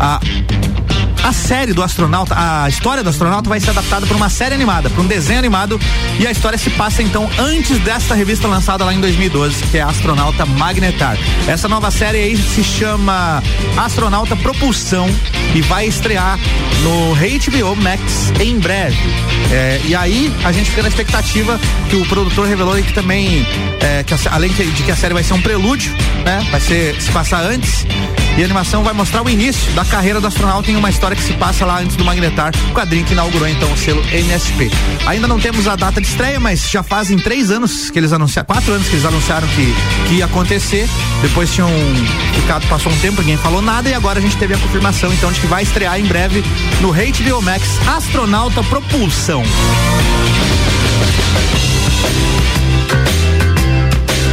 A 0.00 0.20
a 1.26 1.32
série 1.32 1.72
do 1.72 1.82
astronauta, 1.82 2.36
a 2.38 2.68
história 2.68 3.02
do 3.02 3.10
astronauta 3.10 3.48
vai 3.48 3.58
ser 3.58 3.70
adaptada 3.70 4.06
para 4.06 4.16
uma 4.16 4.30
série 4.30 4.54
animada, 4.54 4.88
para 4.88 5.02
um 5.02 5.06
desenho 5.06 5.40
animado 5.40 5.80
e 6.20 6.24
a 6.24 6.30
história 6.30 6.56
se 6.56 6.70
passa 6.70 7.02
então 7.02 7.28
antes 7.36 7.80
desta 7.80 8.14
revista 8.14 8.46
lançada 8.46 8.84
lá 8.84 8.94
em 8.94 9.00
2012, 9.00 9.64
que 9.64 9.78
é 9.78 9.82
Astronauta 9.82 10.46
Magnetar. 10.46 11.18
Essa 11.48 11.66
nova 11.66 11.90
série 11.90 12.18
aí 12.18 12.36
se 12.36 12.62
chama 12.62 13.42
Astronauta 13.76 14.36
Propulsão 14.36 15.10
e 15.52 15.60
vai 15.62 15.88
estrear 15.88 16.38
no 16.84 17.16
HBO 17.16 17.74
Max 17.74 18.32
em 18.40 18.60
breve. 18.60 18.96
É, 19.50 19.80
e 19.84 19.96
aí 19.96 20.32
a 20.44 20.52
gente 20.52 20.70
fica 20.70 20.82
na 20.82 20.88
expectativa 20.88 21.58
que 21.90 21.96
o 21.96 22.06
produtor 22.06 22.46
revelou 22.46 22.76
que 22.76 22.92
também, 22.92 23.44
é, 23.80 24.04
que 24.04 24.14
a, 24.14 24.18
além 24.30 24.52
de 24.52 24.82
que 24.84 24.92
a 24.92 24.96
série 24.96 25.12
vai 25.12 25.24
ser 25.24 25.34
um 25.34 25.42
prelúdio, 25.42 25.92
né? 26.24 26.46
Vai 26.52 26.60
ser 26.60 27.00
se 27.02 27.10
passar 27.10 27.42
antes 27.42 27.84
e 28.36 28.42
a 28.42 28.44
animação 28.44 28.84
vai 28.84 28.92
mostrar 28.92 29.22
o 29.22 29.30
início 29.30 29.72
da 29.72 29.84
carreira 29.84 30.20
do 30.20 30.26
astronauta 30.26 30.70
em 30.70 30.76
uma 30.76 30.90
história 30.90 31.16
que 31.16 31.22
se 31.22 31.32
passa 31.34 31.64
lá 31.64 31.80
antes 31.80 31.96
do 31.96 32.04
Magnetar, 32.04 32.52
o 32.70 32.74
quadrinho 32.74 33.04
que 33.04 33.12
inaugurou 33.12 33.48
então 33.48 33.72
o 33.72 33.76
selo 33.76 34.02
MSP. 34.12 34.70
Ainda 35.06 35.26
não 35.26 35.40
temos 35.40 35.66
a 35.66 35.74
data 35.74 36.00
de 36.00 36.06
estreia, 36.06 36.38
mas 36.38 36.68
já 36.70 36.82
fazem 36.82 37.18
três 37.18 37.50
anos 37.50 37.90
que 37.90 37.98
eles 37.98 38.12
anunciaram, 38.12 38.46
quatro 38.46 38.72
anos 38.72 38.88
que 38.88 38.94
eles 38.94 39.06
anunciaram 39.06 39.48
que, 39.48 39.74
que 40.08 40.14
ia 40.16 40.26
acontecer. 40.26 40.86
Depois 41.22 41.52
tinham 41.52 41.70
ficado, 42.34 42.66
passou 42.68 42.92
um 42.92 42.98
tempo, 42.98 43.22
ninguém 43.22 43.38
falou 43.38 43.62
nada 43.62 43.88
e 43.88 43.94
agora 43.94 44.18
a 44.18 44.22
gente 44.22 44.36
teve 44.36 44.54
a 44.54 44.58
confirmação 44.58 45.12
então 45.12 45.32
de 45.32 45.40
que 45.40 45.46
vai 45.46 45.62
estrear 45.62 45.98
em 45.98 46.04
breve 46.04 46.44
no 46.80 46.92
HBO 46.92 47.42
Max 47.42 47.64
Astronauta 47.88 48.62
Propulsão. 48.64 49.42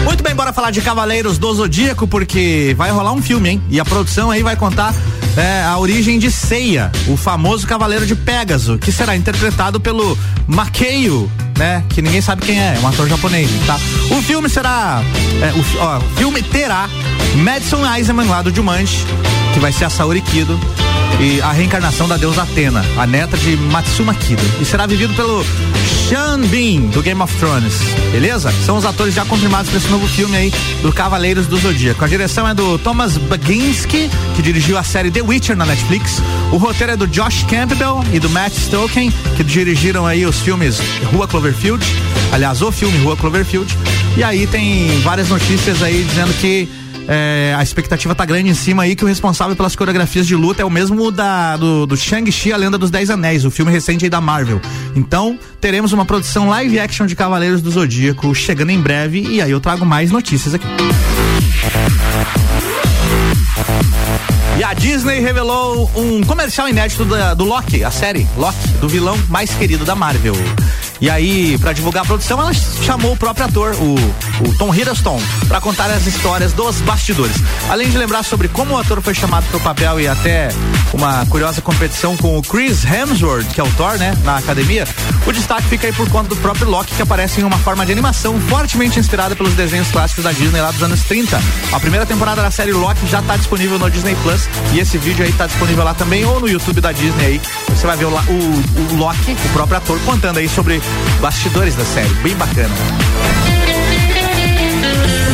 Muito 0.03 0.23
bem, 0.23 0.35
bora 0.35 0.51
falar 0.51 0.71
de 0.71 0.81
Cavaleiros 0.81 1.37
do 1.37 1.53
Zodíaco, 1.53 2.07
porque 2.07 2.73
vai 2.77 2.91
rolar 2.91 3.13
um 3.13 3.21
filme, 3.21 3.49
hein? 3.49 3.63
E 3.69 3.79
a 3.79 3.85
produção 3.85 4.29
aí 4.29 4.43
vai 4.43 4.55
contar 4.55 4.93
é, 5.37 5.63
a 5.63 5.77
origem 5.77 6.19
de 6.19 6.29
Seiya, 6.29 6.91
o 7.07 7.17
famoso 7.17 7.65
Cavaleiro 7.65 8.05
de 8.05 8.15
Pégaso, 8.15 8.77
que 8.77 8.91
será 8.91 9.15
interpretado 9.15 9.79
pelo 9.79 10.17
Makeio, 10.47 11.31
né? 11.57 11.83
Que 11.89 12.01
ninguém 12.01 12.21
sabe 12.21 12.45
quem 12.45 12.59
é, 12.59 12.75
é 12.75 12.79
um 12.79 12.87
ator 12.87 13.07
japonês, 13.07 13.49
tá? 13.65 13.79
O 14.11 14.21
filme 14.21 14.49
será. 14.49 15.01
É, 15.41 15.51
o, 15.53 15.83
ó, 15.83 15.97
o 15.99 16.17
filme 16.17 16.43
terá 16.43 16.89
Madison 17.35 17.85
Eisenman 17.95 18.27
lá 18.27 18.41
do 18.41 18.53
Jumanji, 18.53 19.05
que 19.53 19.59
vai 19.59 19.71
ser 19.71 19.85
a 19.85 19.89
Saori 19.89 20.21
Kido 20.21 20.59
e 21.19 21.41
a 21.41 21.51
reencarnação 21.51 22.07
da 22.07 22.17
deusa 22.17 22.43
Atena, 22.43 22.83
a 22.97 23.05
neta 23.05 23.37
de 23.37 23.55
Matsuma 23.55 24.13
Kido. 24.13 24.43
E 24.61 24.65
será 24.65 24.85
vivido 24.85 25.13
pelo 25.13 25.45
Sean 26.07 26.41
Bean, 26.41 26.81
do 26.91 27.01
Game 27.01 27.21
of 27.21 27.33
Thrones. 27.37 27.73
Beleza? 28.11 28.51
São 28.65 28.77
os 28.77 28.85
atores 28.85 29.13
já 29.13 29.25
confirmados 29.25 29.69
para 29.69 29.79
esse 29.79 29.89
novo 29.89 30.07
filme 30.07 30.35
aí 30.35 30.53
do 30.81 30.91
Cavaleiros 30.91 31.47
do 31.47 31.57
Zodíaco. 31.57 32.03
A 32.03 32.07
direção 32.07 32.47
é 32.47 32.53
do 32.53 32.77
Thomas 32.77 33.17
Baginski, 33.17 34.09
que 34.35 34.41
dirigiu 34.41 34.77
a 34.77 34.83
série 34.83 35.11
The 35.11 35.21
Witcher 35.21 35.55
na 35.55 35.65
Netflix. 35.65 36.21
O 36.51 36.57
roteiro 36.57 36.93
é 36.93 36.97
do 36.97 37.07
Josh 37.07 37.43
Campbell 37.43 38.03
e 38.11 38.19
do 38.19 38.29
Matt 38.29 38.53
Stoken, 38.53 39.11
que 39.35 39.43
dirigiram 39.43 40.05
aí 40.05 40.25
os 40.25 40.39
filmes 40.39 40.79
Rua 41.11 41.27
Cloverfield. 41.27 41.85
Aliás, 42.31 42.61
o 42.61 42.71
filme 42.71 42.97
Rua 42.99 43.15
Cloverfield. 43.15 43.77
E 44.17 44.23
aí 44.23 44.45
tem 44.45 44.87
várias 45.01 45.29
notícias 45.29 45.81
aí 45.81 46.03
dizendo 46.03 46.33
que 46.39 46.69
é, 47.07 47.53
a 47.57 47.63
expectativa 47.63 48.15
tá 48.15 48.25
grande 48.25 48.49
em 48.49 48.53
cima 48.53 48.83
aí 48.83 48.95
que 48.95 49.03
o 49.03 49.07
responsável 49.07 49.55
pelas 49.55 49.75
coreografias 49.75 50.25
de 50.27 50.35
luta 50.35 50.61
é 50.61 50.65
o 50.65 50.69
mesmo 50.69 51.11
da 51.11 51.57
do, 51.57 51.85
do 51.85 51.97
Shang-Chi, 51.97 52.53
a 52.53 52.57
Lenda 52.57 52.77
dos 52.77 52.89
Dez 52.91 53.09
Anéis, 53.09 53.45
o 53.45 53.51
filme 53.51 53.71
recente 53.71 54.05
aí 54.05 54.09
da 54.09 54.21
Marvel. 54.21 54.61
Então, 54.95 55.37
teremos 55.59 55.93
uma 55.93 56.05
produção 56.05 56.49
live 56.49 56.79
action 56.79 57.05
de 57.05 57.15
Cavaleiros 57.15 57.61
do 57.61 57.71
Zodíaco 57.71 58.33
chegando 58.33 58.71
em 58.71 58.79
breve 58.79 59.21
e 59.21 59.41
aí 59.41 59.51
eu 59.51 59.59
trago 59.59 59.85
mais 59.85 60.11
notícias 60.11 60.53
aqui. 60.53 60.67
E 64.57 64.63
a 64.63 64.73
Disney 64.73 65.19
revelou 65.19 65.89
um 65.95 66.21
comercial 66.23 66.69
inédito 66.69 67.03
da, 67.05 67.33
do 67.33 67.43
Loki, 67.43 67.83
a 67.83 67.89
série 67.89 68.27
Loki, 68.37 68.67
do 68.79 68.87
vilão 68.87 69.17
mais 69.27 69.49
querido 69.51 69.83
da 69.83 69.95
Marvel. 69.95 70.35
E 71.01 71.09
aí, 71.09 71.57
para 71.57 71.73
divulgar 71.73 72.03
a 72.03 72.05
produção, 72.05 72.39
ela 72.39 72.53
chamou 72.53 73.11
o 73.11 73.17
próprio 73.17 73.45
ator, 73.45 73.75
o, 73.75 74.47
o 74.47 74.57
Tom 74.57 74.73
Hiddleston, 74.73 75.19
para 75.49 75.59
contar 75.59 75.89
as 75.91 76.05
histórias 76.05 76.53
dos 76.53 76.79
bastidores. 76.81 77.35
Além 77.67 77.89
de 77.89 77.97
lembrar 77.97 78.23
sobre 78.23 78.47
como 78.47 78.75
o 78.75 78.77
ator 78.77 79.01
foi 79.01 79.13
chamado 79.13 79.45
para 79.47 79.57
o 79.57 79.59
papel 79.59 79.99
e 79.99 80.07
até 80.07 80.47
uma 80.93 81.25
curiosa 81.25 81.61
competição 81.61 82.15
com 82.15 82.37
o 82.37 82.41
Chris 82.41 82.85
Hemsworth, 82.85 83.47
que 83.47 83.59
é 83.59 83.63
o 83.63 83.71
Thor, 83.71 83.97
né, 83.97 84.15
na 84.23 84.37
academia, 84.37 84.87
o 85.25 85.31
destaque 85.33 85.63
fica 85.63 85.87
aí 85.87 85.93
por 85.93 86.09
conta 86.09 86.29
do 86.29 86.37
próprio 86.37 86.69
Loki, 86.69 86.95
que 86.95 87.01
aparece 87.01 87.41
em 87.41 87.43
uma 87.43 87.57
forma 87.57 87.85
de 87.85 87.91
animação 87.91 88.39
fortemente 88.39 88.99
inspirada 88.99 89.35
pelos 89.35 89.53
desenhos 89.55 89.89
clássicos 89.89 90.23
da 90.23 90.31
Disney 90.31 90.61
lá 90.61 90.71
dos 90.71 90.83
anos 90.83 91.01
30. 91.03 91.41
A 91.73 91.79
primeira 91.79 92.05
temporada 92.05 92.41
da 92.41 92.51
série 92.51 92.71
Loki 92.71 93.07
já 93.07 93.19
está 93.19 93.35
disponível 93.35 93.77
no 93.77 93.89
Disney 93.89 94.15
Plus 94.21 94.42
e 94.73 94.79
esse 94.79 94.97
vídeo 94.97 95.23
aí 95.23 95.31
está 95.31 95.47
disponível 95.47 95.83
lá 95.83 95.93
também 95.93 96.25
ou 96.25 96.39
no 96.39 96.47
YouTube 96.47 96.81
da 96.81 96.91
Disney 96.91 97.25
aí. 97.25 97.41
Você 97.69 97.85
vai 97.85 97.97
ver 97.97 98.05
o, 98.05 98.09
o, 98.09 98.93
o 98.93 98.95
Loki, 98.97 99.31
o 99.31 99.49
próprio 99.53 99.77
ator, 99.77 99.99
contando 100.01 100.37
aí 100.37 100.49
sobre 100.49 100.81
bastidores 101.21 101.75
da 101.75 101.85
série. 101.85 102.13
Bem 102.15 102.35
bacana. 102.35 102.73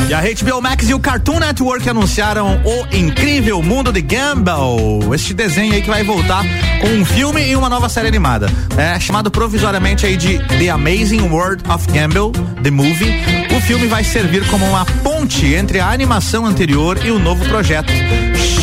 E 0.10 0.14
a 0.14 0.22
HBO 0.22 0.60
Max 0.60 0.90
e 0.90 0.94
o 0.96 1.00
Cartoon 1.00 1.38
Network 1.38 1.88
anunciaram 1.88 2.60
o 2.66 2.96
incrível 2.96 3.62
mundo 3.62 3.92
de 3.94 4.02
Gumball. 4.02 5.14
Este 5.14 5.36
desenho 5.36 5.72
aí 5.72 5.84
que 5.84 5.90
vai 5.90 6.04
voltar 6.04 6.44
com 6.82 6.88
um 6.88 7.06
filme 7.06 7.48
e 7.48 7.56
uma 7.56 7.70
nova 7.70 7.88
série 7.90 8.08
animada. 8.08 8.50
É 8.76 9.00
chamado 9.00 9.30
provisoriamente 9.30 10.08
aí 10.08 10.18
de 10.18 10.40
The 10.40 10.70
Amazing 10.70 11.30
World 11.30 11.64
of 11.70 11.86
Gumball, 11.92 12.32
The 12.64 12.72
Movie. 12.72 13.49
O 13.60 13.62
filme 13.62 13.88
vai 13.88 14.06
servir 14.06 14.48
como 14.48 14.66
uma 14.66 14.86
ponte 14.86 15.54
entre 15.54 15.82
a 15.82 15.92
animação 15.92 16.46
anterior 16.46 16.98
e 17.06 17.12
o 17.12 17.20
novo 17.20 17.44
projeto 17.44 17.92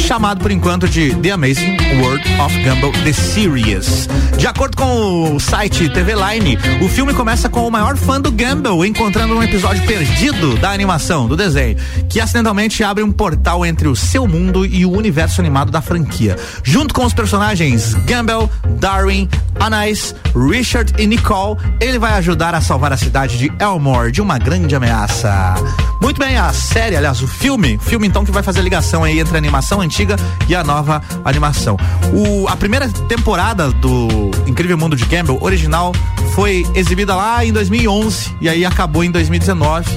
chamado 0.07 0.41
por 0.41 0.53
enquanto 0.53 0.89
de 0.89 1.15
The 1.17 1.33
Amazing 1.33 1.77
World 2.01 2.25
of 2.41 2.63
Gumball 2.63 2.93
The 3.05 3.13
Series. 3.13 4.09
De 4.39 4.47
acordo 4.47 4.77
com 4.77 5.35
o 5.35 5.41
site 5.41 5.89
TV 5.89 6.15
Line, 6.15 6.57
o 6.81 6.89
filme 6.89 7.13
começa 7.13 7.49
com 7.49 7.67
o 7.67 7.71
maior 7.71 7.97
fã 7.97 8.21
do 8.21 8.31
Gumball 8.31 8.87
encontrando 8.87 9.35
um 9.35 9.43
episódio 9.43 9.85
perdido 9.85 10.57
da 10.57 10.71
animação, 10.71 11.27
do 11.27 11.37
desenho, 11.37 11.77
que 12.09 12.21
acidentalmente 12.21 12.85
abre 12.85 13.03
um 13.03 13.11
portal 13.11 13.67
entre 13.67 13.89
o 13.89 13.97
seu 13.97 14.29
mundo 14.29 14.65
e 14.65 14.87
o 14.87 14.93
universo 14.93 15.41
animado 15.41 15.73
da 15.73 15.83
franquia. 15.83 16.37
Junto 16.63 16.95
com 16.95 17.05
os 17.05 17.13
personagens 17.13 17.95
Gumball, 17.95 18.49
Darwin, 18.79 19.29
Anais, 19.61 20.15
Richard 20.35 20.93
e 20.99 21.07
Nicole. 21.07 21.59
Ele 21.81 21.99
vai 21.99 22.13
ajudar 22.15 22.55
a 22.55 22.61
salvar 22.61 22.93
a 22.93 22.97
cidade 22.97 23.39
de 23.39 23.53
Elmore 23.59 24.13
de 24.13 24.21
uma 24.21 24.39
grande 24.39 24.75
ameaça. 24.75 25.55
Muito 26.01 26.19
bem, 26.19 26.37
a 26.37 26.53
série, 26.53 26.97
aliás, 26.97 27.23
o 27.23 27.27
filme, 27.27 27.79
filme 27.79 28.07
então 28.07 28.25
que 28.25 28.31
vai 28.31 28.43
fazer 28.43 28.61
ligação 28.61 29.03
aí 29.03 29.19
entre 29.19 29.35
a 29.35 29.39
animação 29.39 29.81
antiga 29.81 30.17
e 30.49 30.55
a 30.55 30.63
nova 30.63 31.03
animação. 31.25 31.77
O, 32.13 32.47
a 32.49 32.57
primeira 32.57 32.89
temporada 32.89 33.71
do 33.71 34.31
Incrível 34.47 34.79
Mundo 34.79 34.95
de 34.95 35.05
Gumball 35.05 35.43
original 35.43 35.93
foi 36.37 36.67
exibida 36.75 37.15
lá 37.17 37.43
em 37.43 37.51
2011 37.51 38.37
e 38.43 38.49
aí 38.51 38.67
acabou 38.67 39.03
em 39.03 39.11
2019, 39.11 39.89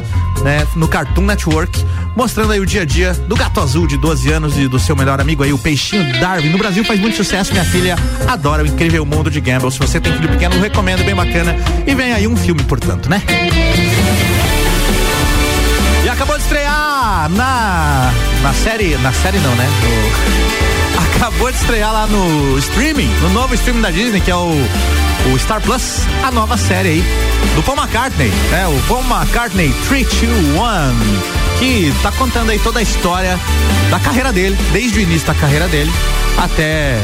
né, 0.42 0.66
no 0.74 0.88
Cartoon 0.88 1.24
Network, 1.24 1.86
mostrando 2.16 2.54
aí 2.54 2.62
o 2.62 2.66
dia 2.66 2.84
a 2.84 2.86
dia 2.86 3.12
do 3.14 3.36
gato 3.36 3.60
azul 3.60 3.86
de 3.86 3.98
12 3.98 4.32
anos 4.32 4.58
e 4.58 4.66
do 4.70 4.80
seu 4.80 4.96
melhor 4.96 5.20
amigo 5.20 5.44
aí, 5.44 5.52
o 5.52 5.58
peixinho 5.58 6.18
Darwin. 6.18 6.48
No 6.48 6.58
Brasil 6.58 6.86
faz 6.86 6.98
muito 6.98 7.18
sucesso, 7.18 7.52
minha 7.52 7.66
filha 7.66 7.98
adora 8.26 8.64
o 8.64 8.66
Incrível 8.66 9.06
Mundo 9.06 9.30
de 9.30 9.42
Gumball. 9.42 9.70
Se 9.70 9.80
você 9.80 10.00
tem 10.00 10.14
filho 10.14 10.30
pequeno, 10.30 10.58
recomendo, 10.62 11.04
bem 11.04 11.14
bacana. 11.14 11.54
E 11.86 11.94
vem 11.94 12.14
aí 12.14 12.26
um 12.26 12.38
filme, 12.38 12.64
portanto, 12.64 13.10
né? 13.10 13.22
E 16.06 16.08
acabou 16.08 16.38
de 16.38 16.44
estrear 16.44 17.30
na 17.32 18.14
na 18.42 18.54
série, 18.54 18.96
na 19.00 19.12
série 19.12 19.40
não, 19.40 19.54
né? 19.56 19.68
No, 19.84 20.79
acabou 21.20 21.52
de 21.52 21.58
estrear 21.58 21.92
lá 21.92 22.08
no 22.08 22.58
streaming, 22.60 23.10
no 23.22 23.30
novo 23.32 23.54
streaming 23.54 23.82
da 23.82 23.92
Disney, 23.92 24.22
que 24.22 24.32
é 24.32 24.36
o 24.36 24.54
o 25.34 25.38
Star 25.38 25.60
Plus, 25.60 26.08
a 26.24 26.32
nova 26.32 26.56
série 26.56 26.88
aí 26.88 27.04
do 27.56 27.62
Paul 27.62 27.78
McCartney, 27.78 28.32
né? 28.50 28.66
O 28.68 28.80
Paul 28.88 29.04
McCartney 29.04 29.74
321, 29.90 31.60
que 31.60 31.94
tá 32.02 32.10
contando 32.14 32.52
aí 32.52 32.60
toda 32.60 32.80
a 32.80 32.82
história 32.82 33.38
da 33.92 34.00
carreira 34.00 34.32
dele, 34.32 34.58
desde 34.72 34.98
o 34.98 35.02
início 35.02 35.28
da 35.28 35.34
carreira 35.34 35.68
dele 35.68 35.92
até 36.38 36.98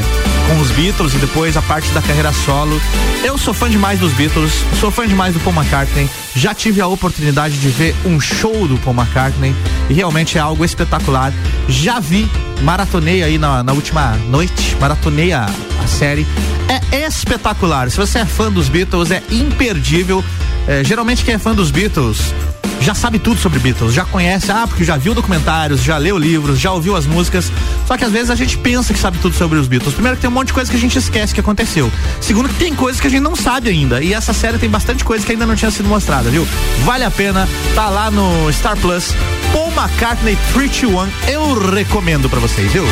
com 0.48 0.60
os 0.60 0.70
Beatles 0.70 1.12
e 1.12 1.18
depois 1.18 1.54
a 1.56 1.62
parte 1.62 1.90
da 1.90 2.00
carreira 2.00 2.32
solo. 2.32 2.80
Eu 3.22 3.36
sou 3.36 3.52
fã 3.52 3.68
demais 3.68 4.00
dos 4.00 4.12
Beatles, 4.14 4.64
sou 4.80 4.90
fã 4.90 5.06
demais 5.06 5.34
do 5.34 5.40
Paul 5.40 5.54
McCartney. 5.54 6.08
Já 6.34 6.54
tive 6.54 6.80
a 6.80 6.86
oportunidade 6.86 7.58
de 7.58 7.68
ver 7.68 7.94
um 8.04 8.18
show 8.18 8.66
do 8.66 8.78
Paul 8.78 8.96
McCartney 8.96 9.54
e 9.90 9.94
realmente 9.94 10.38
é 10.38 10.40
algo 10.40 10.64
espetacular. 10.64 11.34
Já 11.68 12.00
vi, 12.00 12.26
maratonei 12.62 13.22
aí 13.22 13.38
na, 13.38 13.62
na 13.62 13.72
última 13.72 14.16
noite, 14.28 14.76
maratonei 14.80 15.32
a, 15.32 15.46
a 15.82 15.86
série. 15.86 16.26
É 16.68 17.06
espetacular. 17.06 17.90
Se 17.90 17.96
você 17.96 18.20
é 18.20 18.24
fã 18.24 18.50
dos 18.50 18.68
Beatles, 18.68 19.10
é 19.10 19.22
imperdível. 19.30 20.24
É, 20.66 20.82
geralmente 20.82 21.24
quem 21.24 21.34
é 21.34 21.38
fã 21.38 21.54
dos 21.54 21.70
Beatles 21.70 22.34
já 22.80 22.94
sabe 22.94 23.18
tudo 23.18 23.40
sobre 23.40 23.58
Beatles, 23.58 23.92
já 23.92 24.04
conhece, 24.04 24.50
ah, 24.50 24.66
porque 24.66 24.84
já 24.84 24.96
viu 24.96 25.14
documentários, 25.14 25.82
já 25.82 25.96
leu 25.98 26.16
livros, 26.18 26.58
já 26.58 26.72
ouviu 26.72 26.96
as 26.96 27.06
músicas. 27.06 27.50
Só 27.86 27.96
que 27.96 28.04
às 28.04 28.12
vezes 28.12 28.30
a 28.30 28.34
gente 28.34 28.56
pensa 28.58 28.92
que 28.92 28.98
sabe 28.98 29.18
tudo 29.18 29.34
sobre 29.34 29.58
os 29.58 29.66
Beatles. 29.66 29.94
Primeiro 29.94 30.16
que 30.16 30.22
tem 30.22 30.30
um 30.30 30.34
monte 30.34 30.48
de 30.48 30.52
coisa 30.52 30.70
que 30.70 30.76
a 30.76 30.80
gente 30.80 30.98
esquece 30.98 31.34
que 31.34 31.40
aconteceu. 31.40 31.90
Segundo 32.20 32.48
que 32.48 32.54
tem 32.56 32.74
coisas 32.74 33.00
que 33.00 33.06
a 33.06 33.10
gente 33.10 33.22
não 33.22 33.36
sabe 33.36 33.68
ainda. 33.68 34.02
E 34.02 34.12
essa 34.12 34.32
série 34.32 34.58
tem 34.58 34.68
bastante 34.68 35.04
coisa 35.04 35.24
que 35.24 35.32
ainda 35.32 35.46
não 35.46 35.56
tinha 35.56 35.70
sido 35.70 35.88
mostrada, 35.88 36.30
viu? 36.30 36.46
Vale 36.84 37.04
a 37.04 37.10
pena, 37.10 37.48
tá 37.74 37.88
lá 37.88 38.10
no 38.10 38.52
Star 38.52 38.76
Plus. 38.76 39.14
Paul 39.52 39.72
McCartney 39.72 40.36
321, 40.52 41.08
eu 41.32 41.70
recomendo 41.70 42.28
para 42.28 42.40
vocês, 42.40 42.70
viu? 42.72 42.84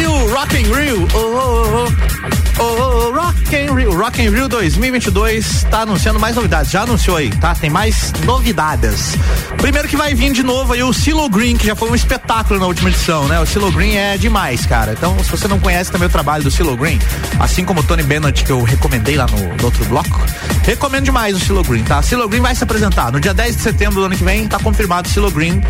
E 0.00 0.06
o 0.06 0.34
Rock 0.34 0.56
in 0.56 0.72
Rio, 0.72 1.08
oh, 1.14 1.18
oh, 1.18 1.86
oh. 1.86 2.17
O 2.60 3.12
Rock 3.12 3.54
in 3.54 3.72
Rio, 3.72 3.96
Rock 3.96 4.20
in 4.20 4.30
Rio 4.30 4.48
2022 4.48 5.46
está 5.46 5.82
anunciando 5.82 6.18
mais 6.18 6.34
novidades. 6.34 6.72
Já 6.72 6.82
anunciou 6.82 7.16
aí, 7.16 7.30
tá? 7.30 7.54
Tem 7.54 7.70
mais 7.70 8.12
novidades. 8.24 9.14
Primeiro 9.58 9.86
que 9.86 9.96
vai 9.96 10.12
vir 10.12 10.32
de 10.32 10.42
novo 10.42 10.72
aí 10.72 10.82
o 10.82 10.92
Silo 10.92 11.28
Green, 11.28 11.56
que 11.56 11.66
já 11.66 11.76
foi 11.76 11.88
um 11.88 11.94
espetáculo 11.94 12.58
na 12.58 12.66
última 12.66 12.90
edição, 12.90 13.28
né? 13.28 13.38
O 13.38 13.46
Silo 13.46 13.70
Green 13.70 13.94
é 13.94 14.18
demais, 14.18 14.66
cara. 14.66 14.92
Então, 14.92 15.16
se 15.22 15.30
você 15.30 15.46
não 15.46 15.60
conhece 15.60 15.92
também 15.92 16.08
o 16.08 16.10
trabalho 16.10 16.42
do 16.42 16.50
Silo 16.50 16.76
Green, 16.76 16.98
assim 17.38 17.64
como 17.64 17.78
o 17.78 17.82
Tony 17.84 18.02
Bennett 18.02 18.44
que 18.44 18.50
eu 18.50 18.62
recomendei 18.64 19.16
lá 19.16 19.26
no, 19.26 19.56
no 19.56 19.64
outro 19.64 19.84
bloco, 19.84 20.20
recomendo 20.64 21.04
demais 21.04 21.36
o 21.36 21.40
Silo 21.40 21.62
Green, 21.62 21.84
tá? 21.84 22.02
Silo 22.02 22.28
Green 22.28 22.42
vai 22.42 22.56
se 22.56 22.64
apresentar 22.64 23.12
no 23.12 23.20
dia 23.20 23.32
10 23.32 23.56
de 23.56 23.62
setembro 23.62 24.00
do 24.00 24.06
ano 24.06 24.16
que 24.16 24.24
vem, 24.24 24.48
tá 24.48 24.58
confirmado 24.58 25.08
o 25.08 25.12
Silo 25.12 25.30
Green 25.30 25.62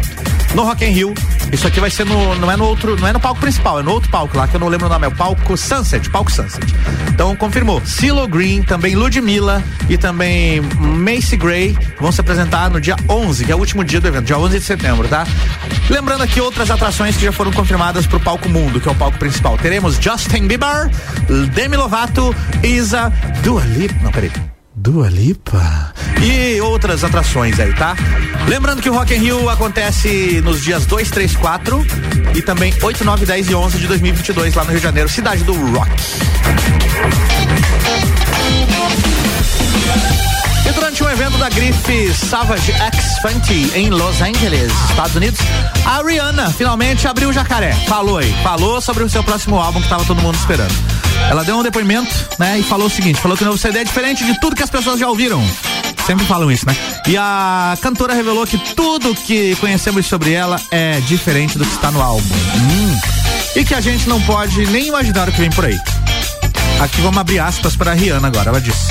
no 0.54 0.62
Rock 0.62 0.84
in 0.84 0.90
Rio. 0.90 1.14
Isso 1.52 1.66
aqui 1.66 1.80
vai 1.80 1.90
ser 1.90 2.04
no, 2.04 2.34
não 2.36 2.50
é 2.50 2.56
no 2.56 2.64
outro, 2.64 2.96
não 2.98 3.08
é 3.08 3.12
no 3.12 3.20
palco 3.20 3.40
principal, 3.40 3.80
é 3.80 3.82
no 3.82 3.92
outro 3.92 4.10
palco 4.10 4.36
lá, 4.36 4.46
que 4.46 4.56
eu 4.56 4.60
não 4.60 4.68
lembro 4.68 4.86
o 4.86 4.88
nome, 4.88 5.04
é 5.04 5.08
o 5.08 5.14
palco 5.14 5.56
Sunset, 5.56 6.08
palco 6.10 6.30
Sunset. 6.30 6.77
Então 7.10 7.34
confirmou, 7.34 7.82
Silo 7.84 8.26
Green, 8.28 8.62
também 8.62 8.94
Ludmilla 8.94 9.62
e 9.88 9.96
também 9.96 10.60
Macy 10.60 11.36
Gray 11.36 11.76
vão 12.00 12.12
se 12.12 12.20
apresentar 12.20 12.70
no 12.70 12.80
dia 12.80 12.96
11, 13.08 13.44
que 13.44 13.52
é 13.52 13.54
o 13.54 13.58
último 13.58 13.84
dia 13.84 14.00
do 14.00 14.08
evento, 14.08 14.24
dia 14.24 14.38
11 14.38 14.58
de 14.58 14.64
setembro, 14.64 15.08
tá? 15.08 15.26
Lembrando 15.90 16.22
aqui 16.22 16.40
outras 16.40 16.70
atrações 16.70 17.16
que 17.16 17.24
já 17.24 17.32
foram 17.32 17.50
confirmadas 17.50 18.06
pro 18.06 18.20
palco 18.20 18.48
Mundo, 18.48 18.80
que 18.80 18.88
é 18.88 18.92
o 18.92 18.94
palco 18.94 19.18
principal. 19.18 19.56
Teremos 19.58 19.96
Justin 19.96 20.46
Bieber, 20.46 20.90
Demi 21.54 21.76
Lovato, 21.76 22.34
Isa, 22.62 23.12
Dua 23.42 23.64
Lipa, 23.64 23.94
não, 24.02 24.12
peraí. 24.12 24.30
Dua 24.90 25.10
Lipa 25.10 25.92
e 26.18 26.58
outras 26.62 27.04
atrações 27.04 27.60
aí, 27.60 27.74
tá? 27.74 27.94
Lembrando 28.48 28.80
que 28.80 28.88
o 28.88 28.94
Rock 28.94 29.14
in 29.14 29.18
Rio 29.18 29.50
acontece 29.50 30.40
nos 30.40 30.62
dias 30.62 30.86
2, 30.86 31.10
3, 31.10 31.36
4 31.36 31.86
e 32.34 32.40
também 32.40 32.72
8, 32.82 33.04
9, 33.04 33.26
10 33.26 33.50
e 33.50 33.54
11 33.54 33.78
de 33.80 33.86
2022 33.86 34.54
lá 34.54 34.64
no 34.64 34.70
Rio 34.70 34.78
de 34.78 34.84
Janeiro, 34.84 35.06
cidade 35.10 35.44
do 35.44 35.52
rock. 35.72 35.90
Durante 40.98 41.02
um 41.02 41.10
evento 41.10 41.38
da 41.38 41.48
grife 41.48 42.12
Savage 42.12 42.72
X 42.72 43.18
Fenty 43.22 43.70
em 43.74 43.90
Los 43.90 44.20
Angeles, 44.20 44.72
Estados 44.90 45.14
Unidos, 45.14 45.40
a 45.84 46.02
Rihanna 46.02 46.50
finalmente 46.50 47.06
abriu 47.06 47.28
o 47.28 47.32
jacaré. 47.32 47.72
Falou 47.86 48.18
aí, 48.18 48.32
falou 48.42 48.80
sobre 48.80 49.04
o 49.04 49.08
seu 49.08 49.22
próximo 49.22 49.60
álbum 49.60 49.80
que 49.80 49.88
tava 49.88 50.04
todo 50.04 50.20
mundo 50.20 50.34
esperando. 50.34 50.74
Ela 51.30 51.44
deu 51.44 51.56
um 51.56 51.62
depoimento, 51.62 52.12
né, 52.38 52.58
e 52.58 52.62
falou 52.62 52.86
o 52.86 52.90
seguinte: 52.90 53.20
falou 53.20 53.36
que 53.36 53.42
o 53.42 53.46
novo 53.46 53.58
CD 53.58 53.80
é 53.80 53.84
diferente 53.84 54.24
de 54.24 54.38
tudo 54.40 54.56
que 54.56 54.62
as 54.62 54.70
pessoas 54.70 54.98
já 54.98 55.08
ouviram. 55.08 55.42
Sempre 56.06 56.24
falam 56.26 56.50
isso, 56.50 56.66
né? 56.66 56.74
E 57.06 57.16
a 57.16 57.76
cantora 57.80 58.14
revelou 58.14 58.46
que 58.46 58.58
tudo 58.74 59.14
que 59.14 59.54
conhecemos 59.56 60.06
sobre 60.06 60.32
ela 60.32 60.60
é 60.70 61.00
diferente 61.00 61.58
do 61.58 61.64
que 61.64 61.74
está 61.74 61.90
no 61.90 62.02
álbum. 62.02 62.34
Hum. 62.56 63.00
E 63.54 63.64
que 63.64 63.74
a 63.74 63.80
gente 63.80 64.08
não 64.08 64.20
pode 64.22 64.66
nem 64.66 64.88
imaginar 64.88 65.28
o 65.28 65.32
que 65.32 65.40
vem 65.40 65.50
por 65.50 65.64
aí. 65.64 65.78
Aqui 66.80 67.00
vamos 67.00 67.18
abrir 67.18 67.40
aspas 67.40 67.76
para 67.76 67.92
a 67.92 67.94
Rihanna 67.94 68.28
agora. 68.28 68.50
Ela 68.50 68.60
disse: 68.60 68.88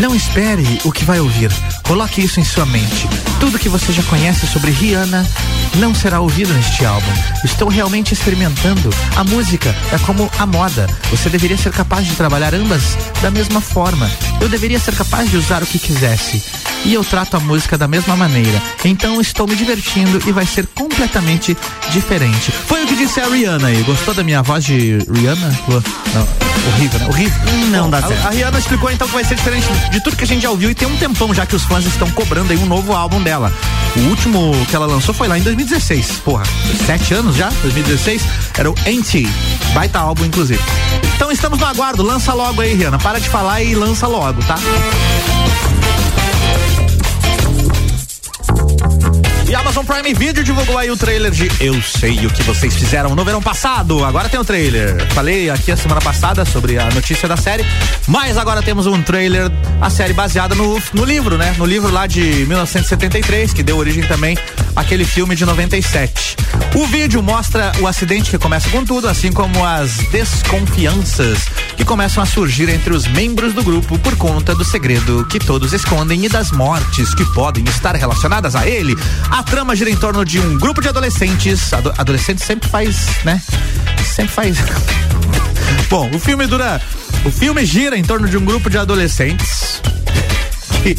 Não 0.00 0.14
espere 0.14 0.80
o 0.84 0.92
que 0.92 1.04
vai 1.04 1.20
ouvir. 1.20 1.50
Coloque 1.82 2.22
isso 2.22 2.40
em 2.40 2.44
sua 2.44 2.64
mente. 2.64 3.06
Tudo 3.42 3.58
que 3.58 3.68
você 3.68 3.92
já 3.92 4.04
conhece 4.04 4.46
sobre 4.46 4.70
Rihanna 4.70 5.28
não 5.74 5.92
será 5.92 6.20
ouvido 6.20 6.54
neste 6.54 6.84
álbum. 6.84 7.12
Estou 7.44 7.66
realmente 7.68 8.14
experimentando. 8.14 8.88
A 9.16 9.24
música 9.24 9.74
é 9.90 9.98
como 9.98 10.30
a 10.38 10.46
moda. 10.46 10.86
Você 11.10 11.28
deveria 11.28 11.56
ser 11.56 11.72
capaz 11.72 12.06
de 12.06 12.14
trabalhar 12.14 12.54
ambas 12.54 12.96
da 13.20 13.32
mesma 13.32 13.60
forma. 13.60 14.08
Eu 14.40 14.48
deveria 14.48 14.78
ser 14.78 14.94
capaz 14.94 15.28
de 15.28 15.36
usar 15.36 15.60
o 15.60 15.66
que 15.66 15.80
quisesse. 15.80 16.40
E 16.84 16.94
eu 16.94 17.04
trato 17.04 17.36
a 17.36 17.40
música 17.40 17.76
da 17.76 17.88
mesma 17.88 18.16
maneira. 18.16 18.62
Então 18.84 19.20
estou 19.20 19.48
me 19.48 19.56
divertindo 19.56 20.22
e 20.24 20.30
vai 20.30 20.46
ser 20.46 20.68
completamente 20.68 21.56
diferente. 21.90 22.52
Foi 22.52 22.84
o 22.84 22.86
que 22.86 22.94
disse 22.94 23.20
a 23.20 23.26
Rihanna 23.26 23.68
aí. 23.68 23.82
Gostou 23.82 24.14
da 24.14 24.22
minha 24.22 24.42
voz 24.42 24.64
de 24.64 24.98
Rihanna? 25.10 25.58
Não, 25.68 26.28
horrível, 26.68 27.00
né? 27.00 27.06
Horrível. 27.08 27.40
Não 27.70 27.84
Bom, 27.84 27.90
dá 27.90 28.02
certo. 28.02 28.24
A, 28.24 28.28
a 28.28 28.30
Rihanna 28.30 28.58
explicou 28.58 28.90
então 28.90 29.08
que 29.08 29.14
vai 29.14 29.24
ser 29.24 29.34
diferente 29.34 29.66
de 29.90 30.02
tudo 30.02 30.16
que 30.16 30.24
a 30.24 30.26
gente 30.26 30.42
já 30.42 30.50
ouviu 30.50 30.70
e 30.70 30.74
tem 30.74 30.88
um 30.88 30.96
tempão 30.96 31.32
já 31.32 31.46
que 31.46 31.56
os 31.56 31.62
fãs 31.62 31.84
estão 31.86 32.10
cobrando 32.10 32.52
aí 32.52 32.58
um 32.58 32.66
novo 32.66 32.92
álbum 32.92 33.22
dela. 33.22 33.31
O 33.96 34.00
último 34.08 34.52
que 34.68 34.76
ela 34.76 34.86
lançou 34.86 35.14
foi 35.14 35.28
lá 35.28 35.38
em 35.38 35.42
2016. 35.42 36.20
Porra, 36.24 36.44
sete 36.86 37.14
anos 37.14 37.36
já? 37.36 37.48
2016? 37.62 38.22
Era 38.56 38.70
o 38.70 38.74
Anti. 38.86 39.28
Baita 39.74 39.98
álbum, 39.98 40.24
inclusive. 40.24 40.62
Então 41.14 41.30
estamos 41.30 41.58
no 41.58 41.66
aguardo. 41.66 42.02
Lança 42.02 42.32
logo 42.32 42.60
aí, 42.60 42.74
Rihanna. 42.74 42.98
Para 42.98 43.20
de 43.20 43.28
falar 43.28 43.62
e 43.62 43.74
lança 43.74 44.06
logo, 44.06 44.42
tá? 44.44 44.56
Amazon 49.82 49.84
Prime 49.84 50.14
Video 50.14 50.44
divulgou 50.44 50.78
aí 50.78 50.90
o 50.90 50.96
trailer 50.96 51.30
de 51.30 51.50
Eu 51.60 51.80
Sei 51.82 52.24
o 52.26 52.30
que 52.30 52.42
vocês 52.42 52.74
fizeram 52.74 53.14
no 53.14 53.24
verão 53.24 53.42
passado. 53.42 54.04
Agora 54.04 54.28
tem 54.28 54.38
o 54.38 54.42
um 54.42 54.44
trailer. 54.44 55.04
Falei 55.12 55.50
aqui 55.50 55.72
a 55.72 55.76
semana 55.76 56.00
passada 56.00 56.44
sobre 56.44 56.78
a 56.78 56.88
notícia 56.90 57.28
da 57.28 57.36
série, 57.36 57.64
mas 58.06 58.36
agora 58.36 58.62
temos 58.62 58.86
um 58.86 59.02
trailer, 59.02 59.50
a 59.80 59.90
série 59.90 60.12
baseada 60.12 60.54
no, 60.54 60.80
no 60.92 61.04
livro, 61.04 61.36
né? 61.36 61.54
No 61.58 61.64
livro 61.64 61.90
lá 61.92 62.06
de 62.06 62.20
1973, 62.20 63.52
que 63.52 63.62
deu 63.62 63.76
origem 63.76 64.04
também 64.04 64.36
àquele 64.76 65.04
filme 65.04 65.34
de 65.34 65.44
97. 65.44 66.36
O 66.74 66.86
vídeo 66.86 67.22
mostra 67.22 67.72
o 67.80 67.86
acidente 67.86 68.30
que 68.30 68.38
começa 68.38 68.68
com 68.70 68.84
tudo, 68.84 69.08
assim 69.08 69.32
como 69.32 69.64
as 69.64 69.96
desconfianças 70.10 71.38
que 71.76 71.84
começam 71.84 72.22
a 72.22 72.26
surgir 72.26 72.68
entre 72.68 72.94
os 72.94 73.06
membros 73.06 73.52
do 73.52 73.62
grupo 73.62 73.98
por 73.98 74.16
conta 74.16 74.54
do 74.54 74.64
segredo 74.64 75.26
que 75.26 75.38
todos 75.38 75.72
escondem 75.72 76.24
e 76.24 76.28
das 76.28 76.50
mortes 76.50 77.14
que 77.14 77.24
podem 77.32 77.64
estar 77.64 77.94
relacionadas 77.94 78.54
a 78.54 78.66
ele. 78.66 78.96
A 79.30 79.42
trama 79.42 79.71
gira 79.74 79.90
em 79.90 79.96
torno 79.96 80.24
de 80.24 80.40
um 80.40 80.58
grupo 80.58 80.80
de 80.80 80.88
adolescentes. 80.88 81.72
Ado 81.72 81.92
adolescentes 81.96 82.44
sempre 82.44 82.68
faz, 82.68 83.06
né? 83.24 83.40
Sempre 84.04 84.32
faz. 84.32 84.56
Bom, 85.88 86.10
o 86.14 86.18
filme 86.18 86.46
dura. 86.46 86.80
O 87.24 87.30
filme 87.30 87.64
gira 87.64 87.96
em 87.96 88.02
torno 88.02 88.28
de 88.28 88.36
um 88.36 88.44
grupo 88.44 88.68
de 88.68 88.76
adolescentes 88.76 89.80
que, 90.82 90.96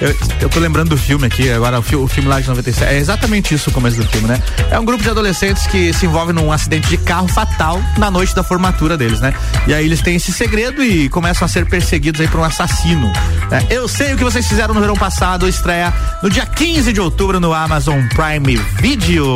Eu, 0.00 0.14
eu 0.40 0.48
tô 0.48 0.58
lembrando 0.58 0.90
do 0.90 0.96
filme 0.96 1.26
aqui, 1.26 1.50
agora 1.50 1.78
o, 1.78 1.82
fi, 1.82 1.96
o, 1.96 2.06
filme 2.06 2.28
lá 2.28 2.40
de 2.40 2.48
97. 2.48 2.92
É 2.92 2.98
exatamente 2.98 3.54
isso 3.54 3.70
o 3.70 3.72
começo 3.72 3.96
do 3.96 4.06
filme, 4.08 4.28
né? 4.28 4.42
É 4.70 4.78
um 4.78 4.84
grupo 4.84 5.02
de 5.02 5.08
adolescentes 5.08 5.66
que 5.66 5.92
se 5.92 6.06
envolve 6.06 6.32
num 6.32 6.50
acidente 6.50 6.88
de 6.88 6.98
carro 6.98 7.28
fatal 7.28 7.80
na 7.96 8.10
noite 8.10 8.34
da 8.34 8.42
formatura 8.42 8.96
deles, 8.96 9.20
né? 9.20 9.34
E 9.66 9.74
aí 9.74 9.84
eles 9.84 10.02
têm 10.02 10.16
esse 10.16 10.32
segredo 10.32 10.82
e 10.82 11.08
começam 11.08 11.46
a 11.46 11.48
ser 11.48 11.66
perseguidos 11.66 12.20
aí 12.20 12.28
por 12.28 12.40
um 12.40 12.44
assassino. 12.44 13.10
Né? 13.50 13.66
Eu 13.70 13.86
sei 13.88 14.14
o 14.14 14.16
que 14.16 14.24
vocês 14.24 14.46
fizeram 14.46 14.74
no 14.74 14.80
verão 14.80 14.96
passado, 14.96 15.48
estreia 15.48 15.92
no 16.22 16.30
dia 16.30 16.46
15 16.46 16.92
de 16.92 17.00
outubro 17.00 17.38
no 17.38 17.52
Amazon 17.52 18.00
Prime 18.08 18.56
Video. 18.80 19.34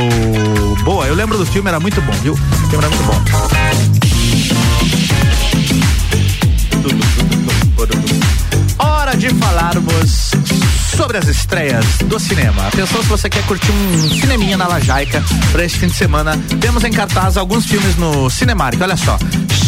Boa, 0.84 1.06
eu 1.06 1.14
lembro 1.14 1.38
do 1.38 1.46
filme, 1.46 1.68
era 1.68 1.80
muito 1.80 2.00
bom, 2.02 2.12
viu? 2.14 2.32
O 2.34 2.68
filme 2.68 2.84
era 2.84 2.88
muito 2.88 3.04
bom. 3.04 3.97
Hora 9.08 9.16
de 9.16 9.30
falarmos 9.36 10.32
sobre 10.98 11.16
as 11.16 11.28
estreias 11.28 11.86
do 12.06 12.18
cinema. 12.18 12.66
Atenção 12.66 13.00
se 13.00 13.08
você 13.08 13.30
quer 13.30 13.44
curtir 13.46 13.70
um 13.70 14.10
cineminha 14.10 14.56
na 14.56 14.66
Lajaica 14.66 15.22
para 15.52 15.64
este 15.64 15.78
fim 15.78 15.86
de 15.86 15.94
semana. 15.94 16.36
Temos 16.60 16.82
em 16.82 16.90
cartaz 16.90 17.36
alguns 17.36 17.66
filmes 17.66 17.96
no 17.96 18.28
Cinemark. 18.28 18.76
Olha 18.82 18.96
só. 18.96 19.16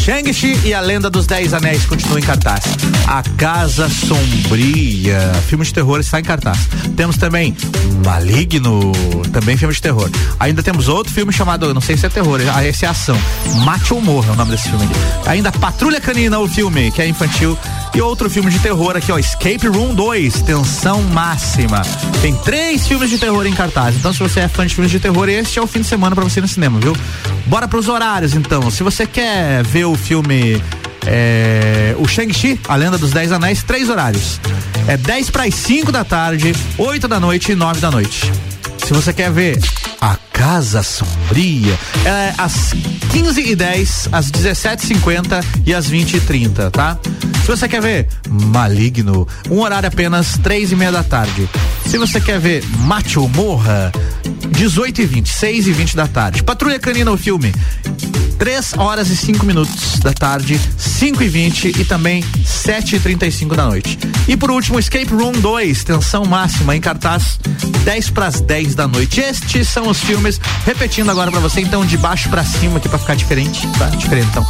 Shang-Chi 0.04 0.58
e 0.64 0.74
a 0.74 0.80
Lenda 0.80 1.08
dos 1.08 1.28
Dez 1.28 1.54
Anéis 1.54 1.86
continuam 1.86 2.18
em 2.18 2.22
cartaz. 2.22 2.64
A 3.06 3.22
Casa 3.36 3.88
Sombria, 3.88 5.32
filme 5.46 5.64
de 5.64 5.72
terror, 5.72 6.00
está 6.00 6.18
em 6.18 6.24
cartaz. 6.24 6.68
Temos 6.96 7.16
também 7.16 7.56
Maligno, 8.04 8.90
também 9.32 9.56
filme 9.56 9.72
de 9.72 9.80
terror. 9.80 10.10
Ainda 10.40 10.64
temos 10.64 10.88
outro 10.88 11.12
filme 11.12 11.32
chamado, 11.32 11.72
não 11.72 11.80
sei 11.80 11.96
se 11.96 12.06
é 12.06 12.08
terror, 12.08 12.40
ah, 12.52 12.64
esse 12.66 12.84
é 12.84 12.88
ação. 12.88 13.16
Mate 13.64 13.94
ou 13.94 14.00
Morra 14.00 14.30
é 14.30 14.32
o 14.32 14.36
nome 14.36 14.50
desse 14.50 14.68
filme. 14.68 14.88
Ainda 15.26 15.52
Patrulha 15.52 16.00
Canina, 16.00 16.40
o 16.40 16.48
filme, 16.48 16.90
que 16.90 17.00
é 17.00 17.06
infantil. 17.06 17.56
E 17.94 18.00
outro 18.00 18.30
filme 18.30 18.50
de 18.50 18.58
terror 18.60 18.96
aqui, 18.96 19.10
ó, 19.10 19.18
Escape 19.18 19.66
Room 19.66 19.94
2, 19.94 20.42
Tensão 20.42 21.02
Máxima. 21.20 21.82
Tem 22.22 22.34
três 22.34 22.88
filmes 22.88 23.10
de 23.10 23.18
terror 23.18 23.46
em 23.46 23.52
cartaz. 23.52 23.94
Então, 23.94 24.10
se 24.10 24.18
você 24.18 24.40
é 24.40 24.48
fã 24.48 24.66
de 24.66 24.74
filmes 24.74 24.90
de 24.90 24.98
terror, 24.98 25.28
este 25.28 25.58
é 25.58 25.62
o 25.62 25.66
fim 25.66 25.82
de 25.82 25.86
semana 25.86 26.16
para 26.16 26.24
você 26.24 26.40
ir 26.40 26.42
no 26.42 26.48
cinema, 26.48 26.80
viu? 26.80 26.96
Bora 27.44 27.68
pros 27.68 27.90
horários, 27.90 28.34
então. 28.34 28.70
Se 28.70 28.82
você 28.82 29.06
quer 29.06 29.62
ver 29.62 29.84
o 29.84 29.94
filme 29.94 30.58
é, 31.06 31.94
o 31.98 32.08
Shang-Chi, 32.08 32.58
a 32.66 32.74
Lenda 32.74 32.96
dos 32.96 33.10
Dez 33.10 33.32
Anéis, 33.32 33.62
três 33.62 33.90
horários. 33.90 34.40
É 34.88 34.96
10 34.96 35.28
para 35.28 35.44
as 35.44 35.54
5 35.56 35.92
da 35.92 36.04
tarde, 36.04 36.54
8 36.78 37.06
da 37.06 37.20
noite 37.20 37.52
e 37.52 37.54
9 37.54 37.80
da 37.80 37.90
noite. 37.90 38.32
Se 38.78 38.94
você 38.94 39.12
quer 39.12 39.30
ver 39.30 39.58
a 40.00 40.16
Casa 40.32 40.82
Sombria, 40.82 41.78
é 42.04 42.32
às 42.38 42.72
15 43.12 43.40
e 43.40 43.54
10, 43.54 44.08
às 44.10 44.30
17h50 44.30 45.44
e 45.66 45.74
às 45.74 45.86
20 45.86 46.14
e 46.14 46.20
30 46.20 46.70
tá? 46.70 46.98
Se 47.42 47.46
você 47.46 47.68
quer 47.68 47.82
ver 47.82 48.08
Maligno, 48.28 49.26
um 49.50 49.60
horário 49.60 49.88
apenas 49.88 50.38
três 50.38 50.72
e 50.72 50.76
meia 50.76 50.92
da 50.92 51.02
tarde. 51.02 51.48
Se 51.86 51.98
você 51.98 52.20
quer 52.20 52.38
ver 52.38 52.64
Macho 52.78 53.28
Morra, 53.28 53.92
18 54.50 55.02
e 55.02 55.06
20, 55.06 55.28
6 55.28 55.66
e 55.66 55.72
20 55.72 55.96
da 55.96 56.06
tarde. 56.06 56.42
Patrulha 56.42 56.78
Canina, 56.78 57.10
o 57.10 57.16
filme. 57.16 57.52
3 58.40 58.72
horas 58.78 59.10
e 59.10 59.16
5 59.16 59.44
minutos 59.44 59.98
da 59.98 60.14
tarde, 60.14 60.58
5 60.78 61.22
e 61.22 61.28
20 61.28 61.78
e 61.78 61.84
também 61.84 62.24
7 62.42 62.96
e 62.96 62.98
35 62.98 63.54
da 63.54 63.66
noite. 63.66 63.98
E 64.26 64.34
por 64.34 64.50
último, 64.50 64.78
Escape 64.78 65.12
Room 65.12 65.32
2, 65.32 65.84
tensão 65.84 66.24
máxima 66.24 66.74
em 66.74 66.80
cartaz, 66.80 67.38
10 67.84 68.08
para 68.08 68.28
as 68.28 68.40
10 68.40 68.74
da 68.74 68.88
noite. 68.88 69.20
Estes 69.20 69.68
são 69.68 69.88
os 69.88 70.00
filmes, 70.00 70.40
repetindo 70.64 71.10
agora 71.10 71.30
para 71.30 71.40
você, 71.40 71.60
então, 71.60 71.84
de 71.84 71.98
baixo 71.98 72.30
para 72.30 72.42
cima 72.42 72.78
aqui 72.78 72.88
para 72.88 72.98
ficar 72.98 73.14
diferente, 73.14 73.68
tá? 73.78 73.86
Diferente, 73.88 74.28
então. 74.30 74.46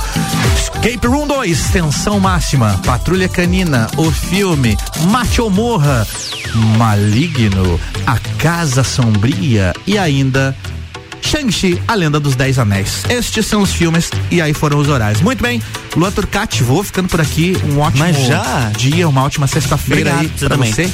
Escape 0.57 1.07
Room 1.09 1.27
2, 1.27 1.71
tensão 1.71 2.21
máxima, 2.21 2.81
Patrulha 2.87 3.29
Canina, 3.29 3.89
o 3.97 4.13
filme, 4.13 4.79
Mate 5.11 5.41
ou 5.41 5.51
Morra, 5.51 6.07
Maligno, 6.79 7.81
A 8.07 8.19
Casa 8.39 8.85
Sombria 8.85 9.73
e 9.91 9.99
ainda 9.99 10.57
Shang-Chi, 11.21 11.83
A 11.89 11.95
Lenda 11.97 12.21
dos 12.21 12.37
Dez 12.37 12.61
Anéis. 12.61 13.03
Estes 13.09 13.45
são 13.45 13.61
os 13.61 13.73
filmes 13.73 14.09
e 14.31 14.41
aí 14.41 14.55
foram 14.55 14.79
os 14.79 14.89
horários. 14.89 15.21
Muito 15.21 15.43
bem, 15.43 15.61
Lua 15.97 16.13
Turcati, 16.13 16.63
vou 16.63 16.85
ficando 16.85 17.09
por 17.09 17.21
aqui. 17.21 17.57
Um 17.65 17.81
ótimo 17.81 18.05
dia, 18.79 19.09
uma 19.09 19.25
ótima 19.25 19.49
sexta-feira 19.49 20.17
aí 20.17 20.29
pra 20.29 20.49
também. 20.49 20.73
você. 20.73 20.89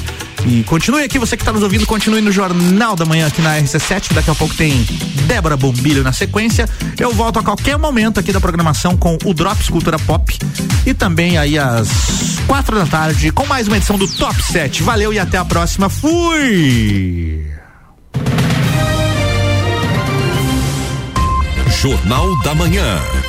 E 0.47 0.63
continue 0.65 1.03
aqui, 1.03 1.19
você 1.19 1.37
que 1.37 1.43
está 1.43 1.53
nos 1.53 1.63
ouvindo, 1.63 1.85
continue 1.87 2.23
no 2.23 2.33
Jornal 2.33 2.97
da 2.97 3.05
Manhã 3.05 3.27
aqui 3.27 3.43
na 3.43 3.59
RC7. 3.61 4.15
Daqui 4.15 4.31
a 4.31 4.35
pouco 4.35 4.55
tem 4.55 4.73
Débora 5.27 5.59
Bombilho 5.59 6.03
na 6.03 6.13
sequência. 6.13 6.67
Eu 6.99 7.13
volto 7.13 7.39
a 7.39 7.43
qualquer 7.43 7.77
momento 7.77 8.19
aqui 8.19 8.33
da 8.33 8.41
programação 8.41 8.97
com 8.97 9.19
o 9.25 9.35
Drops 9.35 9.69
Cultura 9.69 9.99
Pop. 9.99 10.39
E 10.87 10.95
também 10.95 11.37
aí 11.37 11.59
às 11.59 11.89
quatro 12.47 12.77
da 12.79 12.87
tarde 12.87 13.31
com 13.31 13.45
mais 13.45 13.67
uma 13.69 13.77
edição 13.77 13.99
do 13.99 14.09
Top 14.09 14.41
7. 14.43 14.83
Valeu 14.83 15.13
e 15.13 15.19
até 15.19 15.37
a 15.37 15.45
próxima. 15.45 15.91
Fui! 15.91 17.56
Jornal 21.87 22.35
da 22.43 22.53
Manhã. 22.53 23.26